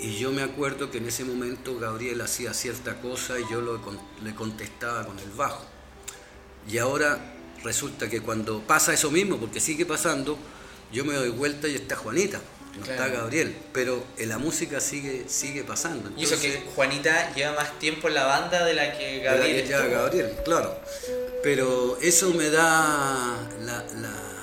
Y 0.00 0.18
yo 0.18 0.30
me 0.30 0.42
acuerdo 0.42 0.90
que 0.90 0.98
en 0.98 1.06
ese 1.06 1.24
momento 1.24 1.78
Gabriel 1.78 2.20
hacía 2.20 2.52
cierta 2.52 3.00
cosa 3.00 3.40
y 3.40 3.44
yo 3.50 3.62
le 4.22 4.34
contestaba 4.34 5.06
con 5.06 5.18
el 5.18 5.30
bajo. 5.30 5.64
Y 6.68 6.78
ahora 6.78 7.34
resulta 7.64 8.10
que 8.10 8.20
cuando 8.20 8.60
pasa 8.60 8.92
eso 8.92 9.10
mismo, 9.10 9.38
porque 9.38 9.58
sigue 9.58 9.86
pasando, 9.86 10.38
yo 10.92 11.04
me 11.04 11.14
doy 11.14 11.30
vuelta 11.30 11.66
y 11.68 11.74
está 11.74 11.96
Juanita 11.96 12.40
no 12.78 12.84
está 12.84 13.08
Gabriel, 13.08 13.56
pero 13.72 14.04
en 14.18 14.28
la 14.28 14.38
música 14.38 14.80
sigue, 14.80 15.24
sigue 15.28 15.64
pasando. 15.64 16.10
y 16.16 16.24
eso 16.24 16.38
que 16.40 16.62
Juanita 16.74 17.34
lleva 17.34 17.54
más 17.54 17.78
tiempo 17.78 18.08
en 18.08 18.14
la 18.14 18.24
banda 18.24 18.64
de 18.64 18.74
la 18.74 18.96
que 18.96 19.20
Gabriel. 19.20 19.68
Gabriel, 19.68 20.36
claro. 20.44 20.78
Pero 21.42 21.98
eso 22.02 22.30
me 22.34 22.50
da 22.50 23.36
la, 23.62 23.84
la, 24.00 24.35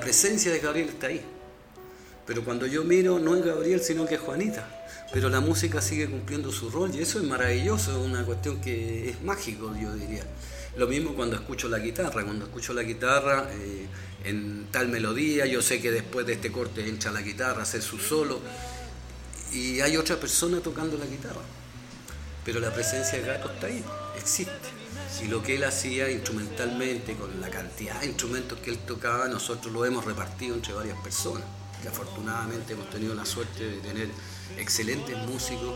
presencia 0.00 0.50
de 0.50 0.58
Gabriel 0.58 0.88
está 0.88 1.06
ahí. 1.06 1.24
Pero 2.26 2.44
cuando 2.44 2.66
yo 2.66 2.82
miro, 2.82 3.18
no 3.18 3.36
es 3.36 3.44
Gabriel, 3.44 3.80
sino 3.80 4.04
que 4.04 4.16
es 4.16 4.20
Juanita. 4.20 4.68
Pero 5.12 5.28
la 5.28 5.40
música 5.40 5.80
sigue 5.80 6.10
cumpliendo 6.10 6.50
su 6.50 6.70
rol 6.70 6.90
y 6.94 7.00
eso 7.00 7.20
es 7.20 7.24
maravilloso, 7.24 7.92
es 7.92 8.04
una 8.04 8.24
cuestión 8.24 8.60
que 8.60 9.08
es 9.10 9.22
mágico, 9.22 9.72
yo 9.80 9.94
diría. 9.94 10.24
Lo 10.76 10.88
mismo 10.88 11.14
cuando 11.14 11.36
escucho 11.36 11.68
la 11.68 11.78
guitarra, 11.78 12.24
cuando 12.24 12.44
escucho 12.44 12.74
la 12.74 12.82
guitarra 12.82 13.48
eh, 13.52 13.86
en 14.24 14.66
tal 14.70 14.88
melodía, 14.88 15.46
yo 15.46 15.62
sé 15.62 15.80
que 15.80 15.90
después 15.90 16.26
de 16.26 16.34
este 16.34 16.50
corte 16.50 16.86
entra 16.86 17.12
la 17.12 17.22
guitarra 17.22 17.60
a 17.60 17.62
hacer 17.62 17.80
su 17.80 17.98
solo 17.98 18.40
y 19.52 19.80
hay 19.80 19.96
otra 19.96 20.16
persona 20.16 20.60
tocando 20.60 20.98
la 20.98 21.06
guitarra. 21.06 21.42
Pero 22.44 22.60
la 22.60 22.74
presencia 22.74 23.18
de 23.18 23.26
gato 23.26 23.50
está 23.50 23.68
ahí, 23.68 23.82
existe. 24.18 24.85
Y 25.22 25.28
lo 25.28 25.42
que 25.42 25.56
él 25.56 25.64
hacía 25.64 26.10
instrumentalmente, 26.10 27.14
con 27.14 27.40
la 27.40 27.48
cantidad 27.48 28.00
de 28.00 28.06
instrumentos 28.06 28.58
que 28.60 28.70
él 28.70 28.78
tocaba, 28.78 29.28
nosotros 29.28 29.72
lo 29.72 29.84
hemos 29.84 30.04
repartido 30.04 30.54
entre 30.54 30.72
varias 30.74 30.98
personas. 30.98 31.44
Que 31.82 31.88
afortunadamente 31.88 32.74
hemos 32.74 32.88
tenido 32.90 33.14
la 33.14 33.24
suerte 33.24 33.64
de 33.64 33.76
tener 33.78 34.08
excelentes 34.58 35.16
músicos 35.26 35.74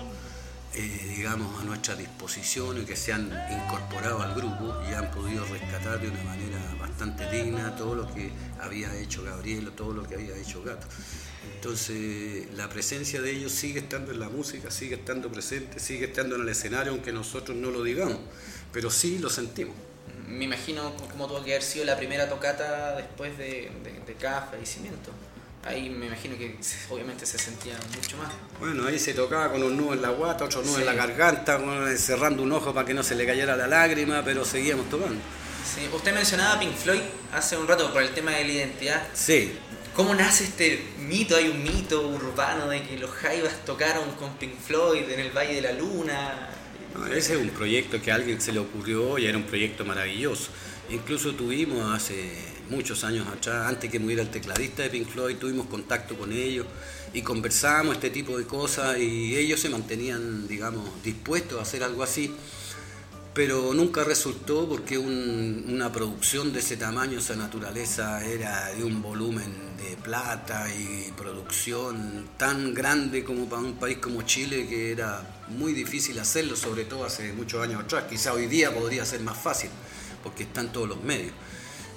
eh, 0.73 1.15
digamos, 1.17 1.61
a 1.61 1.65
nuestra 1.65 1.97
disposición 1.97 2.81
y 2.81 2.85
que 2.85 2.95
se 2.95 3.13
han 3.13 3.29
incorporado 3.51 4.23
al 4.23 4.37
grupo 4.37 4.73
y 4.89 4.95
han 4.95 5.11
podido 5.11 5.45
rescatar 5.47 6.01
de 6.01 6.09
una 6.09 6.23
manera 6.23 6.61
bastante 6.79 7.29
digna 7.29 7.75
todo 7.75 7.97
lo 7.97 8.15
que 8.15 8.31
había 8.61 8.95
hecho 8.97 9.25
Gabriel 9.25 9.67
o 9.67 9.73
todo 9.73 9.93
lo 9.93 10.05
que 10.05 10.15
había 10.15 10.37
hecho 10.37 10.63
Gato. 10.63 10.87
Entonces, 11.57 12.47
la 12.55 12.69
presencia 12.69 13.21
de 13.21 13.33
ellos 13.33 13.51
sigue 13.51 13.81
estando 13.81 14.13
en 14.13 14.21
la 14.21 14.29
música, 14.29 14.71
sigue 14.71 14.95
estando 14.95 15.33
presente, 15.33 15.81
sigue 15.81 16.05
estando 16.05 16.37
en 16.37 16.43
el 16.43 16.49
escenario, 16.49 16.93
aunque 16.93 17.13
nosotros 17.13 17.57
no 17.57 17.73
lo 17.73 17.83
digamos, 17.83 18.21
pero 18.73 18.91
sí 18.91 19.19
lo 19.19 19.31
sentimos. 19.31 19.75
Me 20.27 20.45
imagino 20.45 20.95
cómo 21.11 21.27
tuvo 21.27 21.43
que 21.43 21.53
haber 21.53 21.63
sido 21.63 21.85
la 21.85 21.97
primera 21.97 22.29
tocata 22.29 22.97
después 22.97 23.37
de, 23.37 23.71
de, 23.83 24.01
de 24.07 24.15
cada 24.15 24.43
fallecimiento 24.43 25.11
ahí 25.65 25.91
me 25.91 26.07
imagino 26.07 26.37
que 26.37 26.57
obviamente 26.89 27.27
se 27.27 27.39
sentía 27.39 27.75
mucho 27.95 28.17
más. 28.17 28.29
Bueno, 28.59 28.87
ahí 28.87 28.99
se 28.99 29.15
tocaba 29.15 29.51
con 29.51 29.63
un 29.63 29.77
nudo 29.77 29.95
en 29.95 30.03
la 30.03 30.11
guata, 30.11 30.45
otro 30.45 30.63
nudo 30.63 30.79
en 30.79 30.87
la 30.87 30.95
garganta, 30.95 31.61
cerrando 31.97 32.43
un 32.43 32.53
ojo 32.53 32.73
para 32.73 32.87
que 32.87 32.95
no 32.95 33.03
se 33.03 33.15
le 33.15 33.27
cayera 33.27 33.57
la 33.57 33.67
lágrima, 33.67 34.23
pero 34.25 34.45
seguíamos 34.45 34.89
tocando. 34.89 35.21
Sí. 35.65 35.89
Usted 35.93 36.15
mencionaba 36.15 36.59
Pink 36.59 36.75
Floyd 36.75 37.03
hace 37.33 37.57
un 37.57 37.69
rato 37.69 37.93
por 37.93 38.03
el 38.03 38.11
tema 38.11 38.33
de 38.33 38.45
la 38.45 38.53
identidad. 38.53 39.03
Sí. 39.13 39.59
¿Cómo 39.95 40.15
nace 40.15 40.45
este 40.45 40.83
mito? 40.99 41.37
Hay 41.37 41.49
un 41.49 41.63
mito 41.63 42.09
urbano 42.09 42.69
de 42.69 42.83
que 42.83 42.97
los 42.97 43.11
Jaivas 43.11 43.65
tocaron 43.67 44.11
con 44.13 44.35
Pink 44.37 44.59
Floyd 44.59 45.11
en 45.11 45.21
el 45.21 45.31
Valle 45.31 45.55
de 45.55 45.61
la 45.61 45.73
Luna. 45.73 46.49
Ese 47.13 47.35
es 47.35 47.41
un 47.41 47.51
proyecto 47.51 48.01
que 48.01 48.13
a 48.13 48.17
alguien 48.17 48.41
se 48.41 48.53
le 48.53 48.59
ocurrió 48.59 49.19
y 49.19 49.27
era 49.27 49.39
un 49.39 49.45
proyecto 49.45 49.85
maravilloso. 49.85 50.51
Incluso 50.91 51.35
tuvimos 51.35 51.95
hace 51.95 52.33
muchos 52.69 53.05
años 53.05 53.27
atrás, 53.29 53.69
antes 53.69 53.91
que 53.91 53.99
muriera 53.99 54.23
el 54.23 54.31
tecladista 54.31 54.83
de 54.83 54.91
Pink 54.91 55.09
Floyd, 55.09 55.37
tuvimos 55.37 55.67
contacto 55.67 56.17
con 56.17 56.33
ellos 56.33 56.67
y 57.13 57.23
conversamos 57.23 57.95
este 57.95 58.11
tipo 58.11 58.39
de 58.39 58.45
cosas 58.45 58.99
y 58.99 59.37
ellos 59.37 59.61
se 59.61 59.69
mantenían, 59.69 60.47
digamos, 60.47 61.03
dispuestos 61.03 61.59
a 61.59 61.63
hacer 61.63 61.83
algo 61.83 62.03
así, 62.03 62.33
pero 63.35 63.73
nunca 63.75 64.05
resultó 64.05 64.69
porque 64.69 64.99
una 64.99 65.93
producción 65.93 66.53
de 66.53 66.61
ese 66.61 66.77
tamaño, 66.77 67.19
esa 67.19 67.37
naturaleza, 67.37 68.25
era 68.25 68.73
de 68.75 68.85
un 68.85 69.01
volumen 69.03 69.53
de 69.77 69.97
plata 69.97 70.67
y 70.73 71.13
producción 71.13 72.29
tan 72.37 72.75
grande 72.75 73.25
como 73.25 73.49
para 73.49 73.63
un 73.63 73.75
país 73.75 73.99
como 73.99 74.23
Chile 74.23 74.67
que 74.69 74.93
era 74.93 75.40
muy 75.51 75.73
difícil 75.73 76.19
hacerlo, 76.19 76.57
sobre 76.57 76.85
todo 76.85 77.05
hace 77.05 77.33
muchos 77.33 77.63
años 77.63 77.83
atrás. 77.83 78.05
Quizá 78.09 78.33
hoy 78.33 78.47
día 78.47 78.75
podría 78.75 79.05
ser 79.05 79.21
más 79.21 79.37
fácil 79.37 79.71
porque 80.23 80.45
están 80.45 80.73
todos 80.73 80.89
los 80.89 81.03
medios 81.03 81.33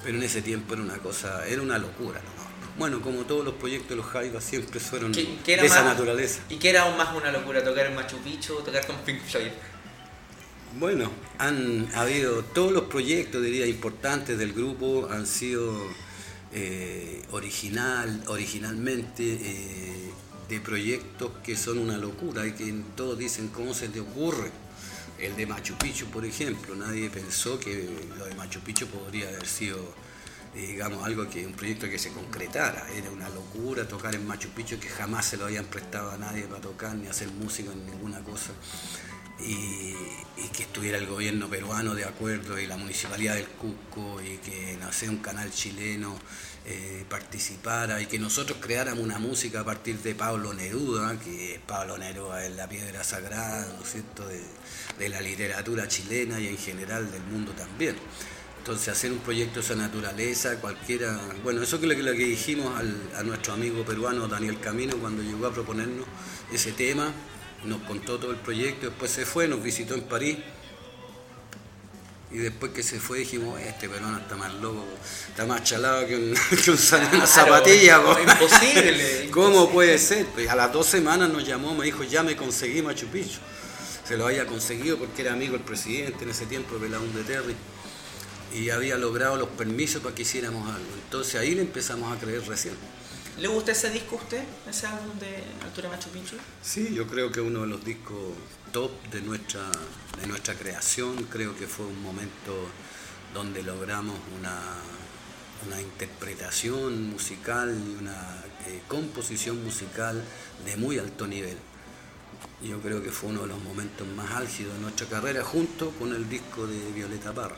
pero 0.03 0.17
en 0.17 0.23
ese 0.23 0.41
tiempo 0.41 0.73
era 0.73 0.83
una 0.83 0.97
cosa, 0.97 1.47
era 1.47 1.61
una 1.61 1.77
locura. 1.77 2.21
Bueno, 2.77 3.01
como 3.01 3.21
todos 3.21 3.45
los 3.45 3.53
proyectos 3.53 3.89
de 3.89 3.95
los 3.97 4.05
Jaivas 4.07 4.43
siempre 4.43 4.79
fueron 4.79 5.11
de 5.11 5.37
esa 5.45 5.83
naturaleza. 5.83 6.41
¿Y 6.49 6.57
qué 6.57 6.71
era 6.71 6.83
aún 6.83 6.97
más 6.97 7.15
una 7.15 7.31
locura? 7.31 7.63
¿Tocar 7.63 7.85
en 7.85 7.95
Machu 7.95 8.17
Picchu 8.17 8.55
o 8.55 8.57
tocar 8.57 8.85
con 8.85 8.97
Pink 8.97 9.21
Floyd? 9.21 9.51
Bueno, 10.79 11.11
han 11.37 11.87
habido 11.93 12.43
todos 12.43 12.71
los 12.71 12.83
proyectos, 12.83 13.43
diría, 13.43 13.67
importantes 13.67 14.37
del 14.39 14.53
grupo 14.53 15.07
han 15.09 15.27
sido 15.27 15.79
eh, 16.51 17.21
original, 17.31 18.23
originalmente 18.27 19.23
eh, 19.23 20.02
de 20.53 20.59
proyectos 20.59 21.31
que 21.43 21.55
son 21.57 21.79
una 21.79 21.97
locura 21.97 22.45
y 22.45 22.53
que 22.53 22.73
todos 22.95 23.17
dicen 23.17 23.47
cómo 23.49 23.73
se 23.73 23.89
te 23.89 23.99
ocurre 23.99 24.51
el 25.19 25.35
de 25.35 25.45
Machu 25.45 25.75
Picchu, 25.75 26.07
por 26.07 26.25
ejemplo, 26.25 26.75
nadie 26.75 27.09
pensó 27.09 27.59
que 27.59 27.89
lo 28.17 28.25
de 28.25 28.35
Machu 28.35 28.59
Picchu 28.59 28.87
podría 28.87 29.29
haber 29.29 29.45
sido, 29.45 29.77
digamos, 30.53 31.05
algo 31.05 31.29
que 31.29 31.45
un 31.45 31.53
proyecto 31.53 31.89
que 31.89 31.97
se 31.97 32.11
concretara. 32.11 32.85
Era 32.91 33.09
una 33.11 33.29
locura 33.29 33.87
tocar 33.87 34.15
en 34.15 34.27
Machu 34.27 34.49
Picchu 34.49 34.79
que 34.79 34.89
jamás 34.89 35.25
se 35.25 35.37
lo 35.37 35.45
habían 35.45 35.65
prestado 35.65 36.11
a 36.11 36.17
nadie 36.17 36.43
para 36.43 36.61
tocar 36.61 36.95
ni 36.95 37.07
hacer 37.07 37.29
música 37.29 37.71
ni 37.73 37.91
ninguna 37.91 38.19
cosa. 38.19 38.51
Y, 39.39 39.93
que 40.53 40.63
estuviera 40.63 40.99
el 40.99 41.07
gobierno 41.07 41.49
peruano 41.49 41.95
de 41.95 42.05
acuerdo 42.05 42.59
y 42.59 42.67
la 42.67 42.77
municipalidad 42.77 43.33
del 43.33 43.47
Cusco 43.47 44.21
y 44.21 44.37
que 44.37 44.77
no 44.79 44.91
sé, 44.91 45.09
un 45.09 45.17
canal 45.17 45.49
chileno 45.51 46.15
eh, 46.65 47.03
participara 47.09 48.01
y 48.01 48.05
que 48.05 48.17
nosotros 48.17 48.57
creáramos 48.61 49.03
una 49.03 49.19
música 49.19 49.59
a 49.59 49.63
partir 49.65 49.97
de 49.97 50.15
Pablo 50.15 50.53
Neruda, 50.53 51.19
que 51.19 51.59
Pablo 51.67 51.97
Neruda 51.97 52.45
es 52.45 52.55
la 52.55 52.69
piedra 52.69 53.03
sagrada, 53.03 53.67
¿no 53.77 53.83
es 53.83 53.91
cierto?, 53.91 54.25
de, 54.27 55.09
la 55.09 55.19
literatura 55.19 55.89
chilena 55.89 56.39
y 56.39 56.47
en 56.47 56.57
general 56.57 57.11
del 57.11 57.21
mundo 57.23 57.51
también. 57.51 57.97
Entonces 58.59 58.87
hacer 58.87 59.11
un 59.11 59.17
proyecto 59.19 59.55
de 59.55 59.65
esa 59.65 59.75
naturaleza, 59.75 60.55
cualquiera, 60.61 61.19
bueno, 61.43 61.61
eso 61.61 61.75
es 61.75 61.81
lo 61.81 61.89
que, 61.89 62.17
que 62.17 62.25
dijimos 62.25 62.73
a 63.17 63.23
nuestro 63.23 63.55
amigo 63.55 63.83
peruano 63.83 64.29
Daniel 64.29 64.57
Camino 64.61 64.95
cuando 64.95 65.21
llegó 65.21 65.47
a 65.47 65.53
proponernos 65.53 66.05
ese 66.53 66.71
tema, 66.71 67.11
nos 67.65 67.81
contó 67.83 68.17
todo 68.19 68.31
el 68.31 68.37
proyecto, 68.37 68.87
después 68.87 69.11
se 69.11 69.25
fue, 69.25 69.47
nos 69.47 69.63
visitó 69.63 69.93
en 69.95 70.01
París 70.03 70.37
y 72.31 72.37
después 72.37 72.71
que 72.71 72.81
se 72.81 72.99
fue 72.99 73.19
dijimos, 73.19 73.59
este 73.61 73.87
peruano 73.87 74.17
está 74.17 74.35
más 74.35 74.53
loco, 74.55 74.83
está 75.29 75.45
más 75.45 75.63
chalado 75.63 76.07
que 76.07 76.15
un, 76.15 76.33
que 76.63 76.71
un 76.71 76.77
una 77.13 77.27
zapatilla. 77.27 78.01
imposible. 78.19 79.29
¿Cómo 79.31 79.69
puede 79.69 79.97
ser? 79.99 80.25
Pues 80.27 80.49
a 80.49 80.55
las 80.55 80.73
dos 80.73 80.87
semanas 80.87 81.29
nos 81.29 81.45
llamó, 81.45 81.75
me 81.75 81.85
dijo, 81.85 82.03
ya 82.03 82.23
me 82.23 82.35
conseguí 82.35 82.81
Machu 82.81 83.07
Picchu 83.07 83.39
se 84.07 84.17
lo 84.17 84.27
había 84.27 84.45
conseguido 84.45 84.97
porque 84.97 85.21
era 85.21 85.33
amigo 85.33 85.53
del 85.53 85.61
presidente 85.61 86.23
en 86.23 86.31
ese 86.31 86.45
tiempo, 86.45 86.77
Belaún 86.77 87.13
de 87.13 87.23
Terry, 87.23 87.55
y 88.53 88.69
había 88.69 88.97
logrado 88.97 89.37
los 89.37 89.49
permisos 89.49 90.01
para 90.01 90.13
que 90.13 90.23
hiciéramos 90.23 90.67
algo. 90.67 90.89
Entonces 91.05 91.35
ahí 91.35 91.55
le 91.55 91.61
empezamos 91.61 92.15
a 92.15 92.19
creer 92.19 92.45
recién. 92.45 92.75
¿Le 93.39 93.47
gusta 93.47 93.71
ese 93.71 93.89
disco 93.89 94.15
a 94.15 94.19
usted, 94.19 94.43
ese 94.69 94.85
álbum 94.85 95.17
de 95.17 95.43
Altura 95.63 95.89
Machu 95.89 96.09
Picchu? 96.09 96.35
Sí, 96.61 96.93
yo 96.93 97.07
creo 97.07 97.31
que 97.31 97.41
uno 97.41 97.61
de 97.61 97.67
los 97.67 97.83
discos 97.83 98.15
top 98.71 98.91
de 99.11 99.21
nuestra, 99.21 99.71
de 100.21 100.27
nuestra 100.27 100.53
creación, 100.53 101.23
creo 101.31 101.55
que 101.57 101.65
fue 101.65 101.87
un 101.87 102.01
momento 102.03 102.69
donde 103.33 103.63
logramos 103.63 104.15
una, 104.39 104.59
una 105.65 105.81
interpretación 105.81 107.09
musical 107.09 107.75
y 107.75 108.01
una 108.03 108.43
eh, 108.67 108.81
composición 108.87 109.63
musical 109.63 110.23
de 110.63 110.77
muy 110.77 110.99
alto 110.99 111.25
nivel. 111.25 111.57
Yo 112.61 112.81
creo 112.81 113.01
que 113.01 113.09
fue 113.09 113.31
uno 113.31 113.41
de 113.41 113.47
los 113.47 113.61
momentos 113.63 114.07
más 114.09 114.31
álgidos 114.31 114.75
de 114.75 114.79
nuestra 114.79 115.07
carrera, 115.07 115.43
junto 115.43 115.89
con 115.91 116.13
el 116.13 116.29
disco 116.29 116.67
de 116.67 116.91
Violeta 116.91 117.33
Parra. 117.33 117.57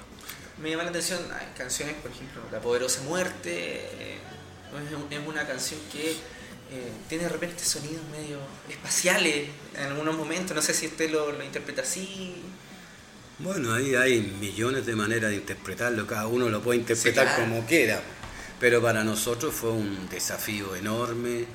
Me 0.61 0.69
llama 0.69 0.83
la 0.83 0.89
atención, 0.91 1.19
hay 1.37 1.47
canciones, 1.57 1.95
por 1.95 2.11
ejemplo, 2.11 2.41
La 2.49 2.61
Poderosa 2.61 3.01
Muerte, 3.01 3.51
eh, 3.51 4.17
es 5.09 5.27
una 5.27 5.45
canción 5.45 5.79
que 5.91 6.11
eh, 6.11 6.91
tiene 7.07 7.25
de 7.25 7.29
repente 7.29 7.63
sonidos 7.63 8.01
medio 8.11 8.39
espaciales 8.67 9.49
en 9.77 9.85
algunos 9.85 10.17
momentos, 10.17 10.55
no 10.55 10.61
sé 10.61 10.73
si 10.73 10.87
usted 10.87 11.11
lo, 11.11 11.43
interpreta 11.43 11.83
así. 11.83 12.41
Bueno, 13.37 13.73
ahí 13.73 13.95
hay 13.95 14.21
millones 14.39 14.85
de 14.85 14.95
maneras 14.95 15.29
de 15.29 15.37
interpretarlo, 15.37 16.07
cada 16.07 16.27
uno 16.27 16.49
lo 16.49 16.61
puede 16.61 16.79
interpretar 16.79 17.35
como 17.35 17.65
quiera, 17.65 18.01
pero 18.59 18.81
para 18.81 19.03
nosotros 19.03 19.53
fue 19.53 19.71
un 19.71 20.09
desafío 20.09 20.75
enorme, 20.75 21.45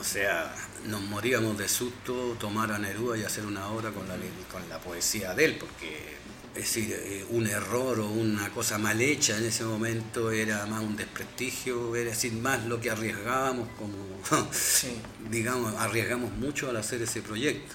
o 0.00 0.02
sea, 0.02 0.52
nos 0.86 1.02
moríamos 1.02 1.56
de 1.58 1.68
susto 1.68 2.36
tomar 2.40 2.72
a 2.72 2.78
Neruda 2.78 3.18
y 3.18 3.24
hacer 3.24 3.46
una 3.46 3.68
obra 3.68 3.90
con 3.90 4.08
la, 4.08 4.16
con 4.50 4.68
la 4.68 4.78
poesía 4.78 5.34
de 5.34 5.44
él, 5.44 5.56
porque 5.60 6.16
es 6.54 6.74
decir, 6.74 6.92
eh, 6.92 7.24
un 7.30 7.46
error 7.46 8.00
o 8.00 8.08
una 8.10 8.50
cosa 8.50 8.76
mal 8.76 9.00
hecha 9.00 9.38
en 9.38 9.46
ese 9.46 9.64
momento 9.64 10.30
era 10.30 10.66
más 10.66 10.82
un 10.82 10.96
desprestigio, 10.96 11.96
era 11.96 12.10
decir, 12.10 12.32
más 12.34 12.64
lo 12.66 12.78
que 12.78 12.90
arriesgábamos, 12.90 13.68
como, 13.78 13.96
digamos, 15.30 15.74
arriesgamos 15.76 16.32
mucho 16.32 16.68
al 16.68 16.76
hacer 16.76 17.00
ese 17.00 17.22
proyecto, 17.22 17.74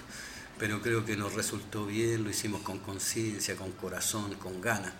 pero 0.58 0.80
creo 0.80 1.04
que 1.04 1.16
nos 1.16 1.34
resultó 1.34 1.86
bien, 1.86 2.22
lo 2.22 2.30
hicimos 2.30 2.62
con 2.62 2.78
conciencia, 2.78 3.56
con 3.56 3.72
corazón, 3.72 4.34
con 4.36 4.60
ganas 4.60 4.92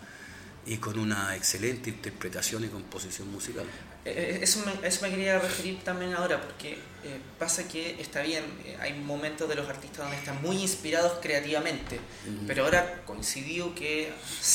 y 0.67 0.79
con 0.79 0.99
una 0.99 1.37
excelente 1.37 1.91
interpretación 1.91 2.65
y 2.65 2.69
composición 2.69 3.31
musical. 3.31 3.65
Eh, 4.05 4.11
eh, 4.11 4.39
eso 4.43 4.65
me, 4.67 4.87
eso 4.87 5.03
me 5.03 5.11
quería 5.11 5.39
referir 5.39 5.79
también 5.85 6.15
ahora, 6.15 6.41
porque 6.41 6.79
eh, 7.05 7.21
pasa 7.39 7.69
que 7.69 8.01
está 8.01 8.23
bien, 8.23 8.45
hay 8.81 8.93
momentos 8.93 9.49
de 9.49 9.55
los 9.55 9.69
artistas 9.69 9.99
donde 9.99 10.17
están 10.17 10.43
muy 10.43 10.57
inspirados 10.57 11.19
creativamente, 11.23 12.01
pero 12.47 12.65
ahora 12.65 13.03
coincidió 13.07 13.75
que 13.75 14.13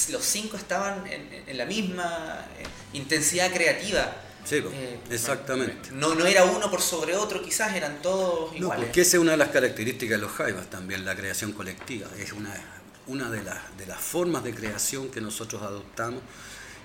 los 0.10 0.24
cinco 0.24 0.58
estaban 0.58 1.06
en, 1.08 1.58
la 1.58 1.66
misma 1.66 2.46
intensidad 2.92 3.52
creativa. 3.52 4.14
Sí, 4.44 4.62
exactamente. 5.10 5.92
No, 5.92 6.16
no 6.16 6.26
era 6.26 6.44
uno 6.44 6.70
por 6.70 6.82
sobre 6.82 7.16
otro, 7.16 7.42
quizás 7.42 7.76
eran 7.76 8.02
todos 8.02 8.54
iguales. 8.54 8.80
No, 8.80 8.86
porque 8.86 9.02
esa 9.02 9.18
es 9.18 9.22
una 9.22 9.32
de 9.32 9.38
las 9.38 9.50
características 9.50 10.18
de 10.18 10.22
los 10.22 10.32
Jaivas 10.34 10.70
también, 10.70 11.06
la 11.06 11.16
creación 11.16 11.54
colectiva. 11.54 12.08
Es 12.20 12.34
una, 12.34 12.54
una 13.08 13.30
de, 13.30 13.42
las, 13.42 13.78
de 13.78 13.86
las 13.86 14.02
formas 14.02 14.44
de 14.44 14.54
creación 14.54 15.10
que 15.10 15.22
nosotros 15.22 15.62
adoptamos 15.62 16.22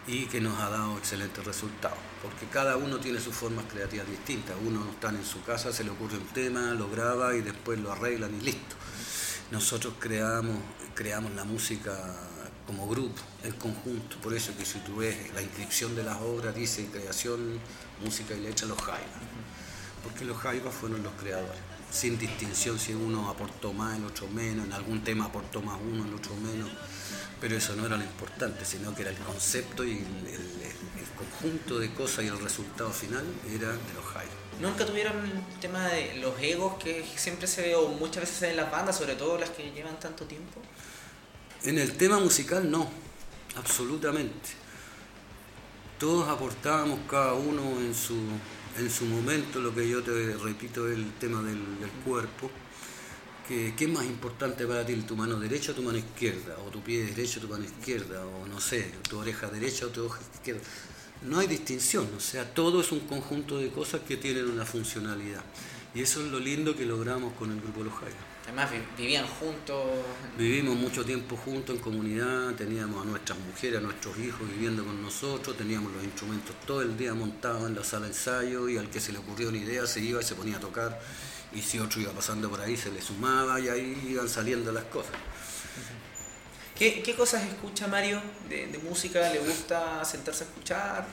y 0.08 0.24
que 0.24 0.40
nos 0.40 0.58
ha 0.58 0.70
dado 0.70 0.96
excelentes 0.96 1.44
resultados, 1.44 1.98
porque 2.22 2.46
cada 2.46 2.78
uno 2.78 2.98
tiene 2.98 3.20
sus 3.20 3.34
formas 3.34 3.66
creativas 3.70 4.08
distintas. 4.08 4.56
Uno 4.66 4.88
está 4.90 5.10
en 5.10 5.22
su 5.22 5.42
casa, 5.44 5.70
se 5.70 5.84
le 5.84 5.90
ocurre 5.90 6.16
un 6.16 6.26
tema, 6.28 6.72
lo 6.72 6.88
graba 6.88 7.36
y 7.36 7.42
después 7.42 7.78
lo 7.78 7.92
arreglan 7.92 8.34
y 8.34 8.40
listo. 8.40 8.74
Nosotros 9.50 9.94
creamos, 9.98 10.56
creamos 10.94 11.32
la 11.32 11.44
música 11.44 11.92
como 12.66 12.88
grupo, 12.88 13.20
en 13.44 13.52
conjunto. 13.52 14.16
Por 14.22 14.32
eso 14.32 14.56
que 14.56 14.64
si 14.64 14.78
tú 14.78 14.96
ves 14.96 15.14
la 15.34 15.42
inscripción 15.42 15.94
de 15.94 16.04
las 16.04 16.16
obras 16.22 16.54
dice 16.54 16.88
creación, 16.90 17.60
música 18.02 18.34
y 18.34 18.40
letra 18.40 18.66
los 18.66 18.80
Jaivas, 18.80 19.22
porque 20.02 20.24
los 20.24 20.38
Jaivas 20.38 20.74
fueron 20.74 21.02
los 21.02 21.12
creadores, 21.20 21.60
sin 21.90 22.18
distinción 22.18 22.78
si 22.78 22.94
uno 22.94 23.28
aportó 23.28 23.74
más, 23.74 23.98
el 23.98 24.06
otro 24.06 24.26
menos, 24.28 24.66
en 24.66 24.72
algún 24.72 25.04
tema 25.04 25.26
aportó 25.26 25.60
más 25.60 25.78
uno, 25.82 26.06
el 26.06 26.14
otro 26.14 26.34
menos 26.36 26.70
pero 27.40 27.56
eso 27.56 27.74
no 27.76 27.86
era 27.86 27.96
lo 27.96 28.02
importante, 28.02 28.64
sino 28.64 28.94
que 28.94 29.02
era 29.02 29.10
el 29.10 29.18
concepto 29.18 29.84
y 29.84 29.92
el, 29.92 30.58
conjunto 31.18 31.80
de 31.80 31.92
cosas 31.94 32.24
y 32.24 32.28
el 32.28 32.38
resultado 32.38 32.90
final 32.90 33.24
era 33.52 33.72
de 33.72 33.94
los 33.94 34.04
Jaivas. 34.04 34.34
¿Nunca 34.60 34.86
tuvieron 34.86 35.16
el 35.24 35.60
tema 35.60 35.88
de 35.88 36.14
los 36.16 36.40
egos 36.40 36.74
que 36.82 37.04
siempre 37.16 37.48
se 37.48 37.62
ve 37.62 37.74
o 37.74 37.88
muchas 37.88 38.22
veces 38.22 38.36
se 38.36 38.46
ven 38.46 38.50
en 38.52 38.62
las 38.62 38.70
bandas, 38.70 38.96
sobre 38.98 39.16
todo 39.16 39.36
las 39.36 39.50
que 39.50 39.72
llevan 39.72 39.98
tanto 39.98 40.26
tiempo? 40.26 40.60
En 41.64 41.76
el 41.78 41.96
tema 41.96 42.20
musical 42.20 42.70
no, 42.70 42.88
absolutamente. 43.56 44.50
Todos 45.98 46.28
aportábamos 46.28 47.00
cada 47.10 47.34
uno 47.34 47.62
en 47.80 47.92
su, 47.94 48.16
en 48.78 48.88
su 48.88 49.04
momento, 49.06 49.58
lo 49.58 49.74
que 49.74 49.88
yo 49.88 50.02
te 50.04 50.36
repito, 50.36 50.86
el 50.86 51.12
tema 51.14 51.42
del 51.42 51.58
cuerpo 52.04 52.48
¿Qué, 53.48 53.72
es 53.78 53.88
más 53.88 54.04
importante 54.04 54.66
para 54.66 54.84
ti, 54.84 54.94
tu 54.96 55.16
mano 55.16 55.40
derecha 55.40 55.72
o 55.72 55.74
tu 55.74 55.82
mano 55.82 55.96
izquierda? 55.96 56.58
O 56.66 56.70
tu 56.70 56.82
pie 56.82 57.04
derecho 57.04 57.40
o 57.40 57.42
tu 57.44 57.48
mano 57.48 57.64
izquierda, 57.64 58.22
o 58.26 58.46
no 58.46 58.60
sé, 58.60 58.92
tu 59.08 59.18
oreja 59.18 59.46
derecha 59.48 59.86
o 59.86 59.88
tu 59.88 60.04
oreja 60.04 60.20
izquierda. 60.34 60.60
No 61.22 61.38
hay 61.38 61.46
distinción, 61.46 62.06
o 62.14 62.20
sea, 62.20 62.44
todo 62.52 62.82
es 62.82 62.92
un 62.92 63.00
conjunto 63.00 63.56
de 63.56 63.70
cosas 63.70 64.02
que 64.06 64.18
tienen 64.18 64.50
una 64.50 64.66
funcionalidad. 64.66 65.42
Y 65.94 66.02
eso 66.02 66.22
es 66.22 66.30
lo 66.30 66.38
lindo 66.38 66.76
que 66.76 66.84
logramos 66.84 67.32
con 67.38 67.50
el 67.50 67.58
grupo 67.58 67.82
Los 67.82 67.94
Jairos. 67.94 68.18
Además 68.44 68.70
vivían 68.98 69.26
juntos. 69.26 69.82
Vivimos 70.36 70.76
mucho 70.76 71.02
tiempo 71.02 71.34
juntos 71.34 71.76
en 71.76 71.80
comunidad, 71.80 72.54
teníamos 72.54 73.02
a 73.02 73.08
nuestras 73.08 73.38
mujeres, 73.38 73.78
a 73.78 73.82
nuestros 73.82 74.18
hijos 74.18 74.46
viviendo 74.46 74.84
con 74.84 75.00
nosotros, 75.00 75.56
teníamos 75.56 75.90
los 75.94 76.04
instrumentos 76.04 76.54
todo 76.66 76.82
el 76.82 76.98
día 76.98 77.14
montados 77.14 77.66
en 77.66 77.74
la 77.74 77.82
sala 77.82 78.06
de 78.06 78.12
ensayo 78.12 78.68
y 78.68 78.76
al 78.76 78.90
que 78.90 79.00
se 79.00 79.12
le 79.12 79.18
ocurrió 79.18 79.48
una 79.48 79.58
idea 79.58 79.86
se 79.86 80.00
iba 80.00 80.20
y 80.20 80.24
se 80.24 80.34
ponía 80.34 80.58
a 80.58 80.60
tocar 80.60 81.00
y 81.52 81.62
si 81.62 81.78
otro 81.78 82.00
iba 82.00 82.12
pasando 82.12 82.50
por 82.50 82.60
ahí 82.60 82.76
se 82.76 82.90
le 82.90 83.00
sumaba 83.00 83.58
y 83.60 83.68
ahí 83.68 84.08
iban 84.10 84.28
saliendo 84.28 84.72
las 84.72 84.84
cosas. 84.84 85.12
¿Qué, 86.78 87.14
cosas 87.16 87.42
escucha 87.44 87.88
Mario 87.88 88.22
de, 88.48 88.78
música? 88.88 89.32
¿Le 89.32 89.40
gusta 89.40 90.04
sentarse 90.04 90.44
a 90.44 90.46
escuchar? 90.46 91.06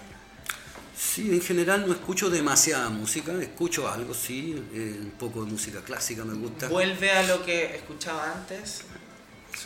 Sí, 0.95 1.31
en 1.31 1.41
general 1.41 1.87
no 1.87 1.93
escucho 1.93 2.29
demasiada 2.29 2.89
música, 2.89 3.33
escucho 3.41 3.89
algo, 3.89 4.13
sí, 4.13 4.63
eh, 4.73 4.97
un 5.01 5.11
poco 5.11 5.43
de 5.43 5.51
música 5.51 5.81
clásica 5.81 6.23
me 6.23 6.35
gusta. 6.35 6.67
¿Vuelve 6.69 7.11
a 7.11 7.23
lo 7.23 7.43
que 7.43 7.75
escuchaba 7.75 8.31
antes? 8.31 8.83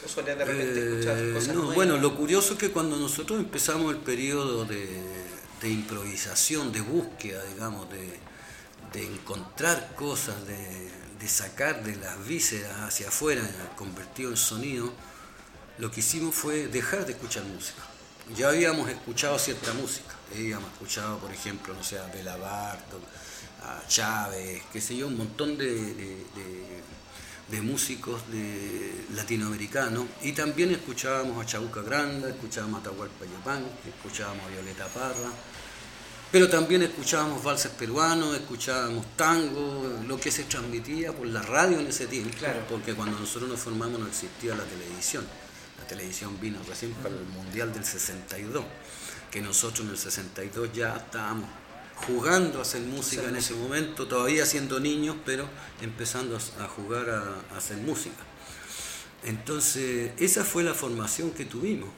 ¿O 0.06 0.08
suele 0.08 0.36
de 0.36 0.46
repente 0.46 0.90
escuchar 0.90 1.18
eh, 1.18 1.34
cosas 1.34 1.56
no, 1.56 1.72
Bueno, 1.74 1.98
lo 1.98 2.16
curioso 2.16 2.54
es 2.54 2.60
que 2.60 2.72
cuando 2.72 2.96
nosotros 2.96 3.38
empezamos 3.38 3.94
el 3.94 4.00
periodo 4.00 4.64
de, 4.64 4.88
de 5.62 5.70
improvisación, 5.70 6.72
de 6.72 6.80
búsqueda, 6.80 7.44
digamos, 7.44 7.90
de, 7.92 8.18
de 8.94 9.06
encontrar 9.06 9.94
cosas, 9.96 10.36
de, 10.48 11.28
sacar 11.28 11.84
de 11.84 11.96
las 11.98 12.26
vísceras 12.26 12.80
hacia 12.80 13.10
afuera, 13.10 13.44
convertido 13.76 14.32
en 14.32 14.38
sonido, 14.38 14.92
lo 15.78 15.92
que 15.92 16.00
hicimos 16.00 16.34
fue 16.34 16.68
dejar 16.68 17.06
de 17.06 17.14
escuchar 17.14 17.44
música. 17.44 17.82
Ya 18.36 18.50
habíamos 18.50 18.90
escuchado 18.90 19.38
cierta 19.38 19.74
música, 19.74 20.16
habíamos 20.34 20.72
escuchado, 20.74 21.20
por 21.20 21.32
ejemplo, 21.32 21.74
no 21.74 21.84
sé, 21.84 22.00
a 22.00 22.06
Bela 22.08 22.36
Bartok, 22.38 23.02
a 23.64 23.88
Chávez, 23.88 24.64
qué 24.72 24.82
sé 24.82 24.98
yo, 24.98 25.08
un 25.08 25.18
montón 25.18 25.58
de, 25.58 26.26
de, 27.50 27.62
músicos 27.62 28.22
de 28.32 29.06
latinoamericanos, 29.16 30.06
y 30.22 30.32
también 30.32 30.72
escuchábamos 30.72 31.44
a 31.44 31.46
Chabuca 31.46 31.82
Granda, 31.82 32.30
escuchábamos 32.30 32.82
a 32.82 32.84
Tahualpa 32.84 33.26
Yopán, 33.26 33.66
escuchábamos 33.88 34.46
a 34.46 34.50
Violeta 34.50 34.88
Parra, 34.88 35.30
pero 36.32 36.48
también 36.48 36.84
escuchábamos 36.84 37.44
valses 37.44 37.72
peruanos, 37.72 38.36
escuchábamos 38.36 39.06
tango, 39.16 40.02
lo 40.08 40.20
que 40.20 40.30
se 40.30 40.44
transmitía 40.44 41.12
por 41.12 41.26
la 41.28 41.42
radio 41.42 41.80
en 41.80 41.88
ese 41.88 42.06
tiempo, 42.06 42.38
claro. 42.38 42.62
porque 42.70 42.94
cuando 42.94 43.20
nosotros 43.20 43.50
nos 43.50 43.60
formamos 43.60 44.00
no 44.00 44.08
existía 44.08 44.56
la 44.56 44.64
televisión. 44.64 45.26
La 45.80 45.88
televisión 45.88 46.40
vino 46.40 46.60
recién 46.68 46.94
para 46.94 47.16
el 47.16 47.26
Mundial 47.26 47.74
del 47.74 47.84
62, 47.84 48.64
que 49.32 49.42
nosotros 49.42 49.88
en 49.88 49.92
el 49.92 49.98
62 49.98 50.70
ya 50.74 50.98
estábamos 50.98 51.50
jugando 51.96 52.60
a 52.60 52.62
hacer 52.62 52.82
música 52.82 53.28
en 53.28 53.36
ese 53.36 53.56
momento, 53.56 54.08
todavía 54.08 54.46
siendo 54.46 54.80
niños, 54.80 55.16
pero 55.26 55.50
empezando 55.82 56.38
a 56.38 56.68
jugar 56.68 57.10
a 57.10 57.58
hacer 57.58 57.78
música. 57.78 58.24
Entonces, 59.24 60.12
esa 60.18 60.46
fue 60.46 60.64
la 60.64 60.74
formación 60.74 61.32
que 61.32 61.46
tuvimos 61.46 61.90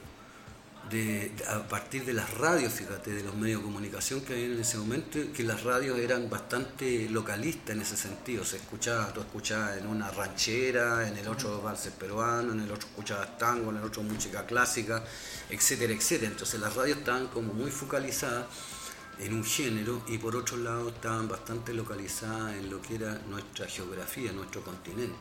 a 1.48 1.62
partir 1.68 2.04
de 2.04 2.12
las 2.12 2.34
radios, 2.34 2.72
fíjate, 2.72 3.12
de 3.12 3.22
los 3.22 3.34
medios 3.34 3.60
de 3.60 3.64
comunicación 3.64 4.20
que 4.20 4.34
había 4.34 4.46
en 4.46 4.60
ese 4.60 4.76
momento, 4.76 5.18
que 5.34 5.42
las 5.42 5.62
radios 5.62 5.98
eran 5.98 6.28
bastante 6.28 7.08
localistas 7.08 7.76
en 7.76 7.82
ese 7.82 7.96
sentido. 7.96 8.44
Se 8.44 8.56
escuchaba, 8.56 9.12
tú 9.12 9.20
escuchabas 9.20 9.78
en 9.78 9.86
una 9.86 10.10
ranchera, 10.10 11.08
en 11.08 11.16
el 11.16 11.26
otro 11.28 11.62
valses 11.62 11.92
peruano, 11.92 12.52
en 12.52 12.60
el 12.60 12.70
otro 12.70 12.88
escuchabas 12.88 13.38
tango, 13.38 13.70
en 13.70 13.78
el 13.78 13.84
otro 13.84 14.02
música 14.02 14.44
clásica, 14.44 15.02
etcétera, 15.48 15.94
etcétera. 15.94 16.30
Entonces 16.30 16.60
las 16.60 16.74
radios 16.74 16.98
estaban 16.98 17.28
como 17.28 17.54
muy 17.54 17.70
focalizadas 17.70 18.46
en 19.18 19.32
un 19.34 19.44
género 19.44 20.02
y 20.08 20.18
por 20.18 20.36
otro 20.36 20.56
lado 20.56 20.88
estaban 20.88 21.28
bastante 21.28 21.72
localizadas 21.72 22.54
en 22.56 22.68
lo 22.70 22.82
que 22.82 22.96
era 22.96 23.18
nuestra 23.28 23.66
geografía, 23.66 24.32
nuestro 24.32 24.62
continente. 24.62 25.16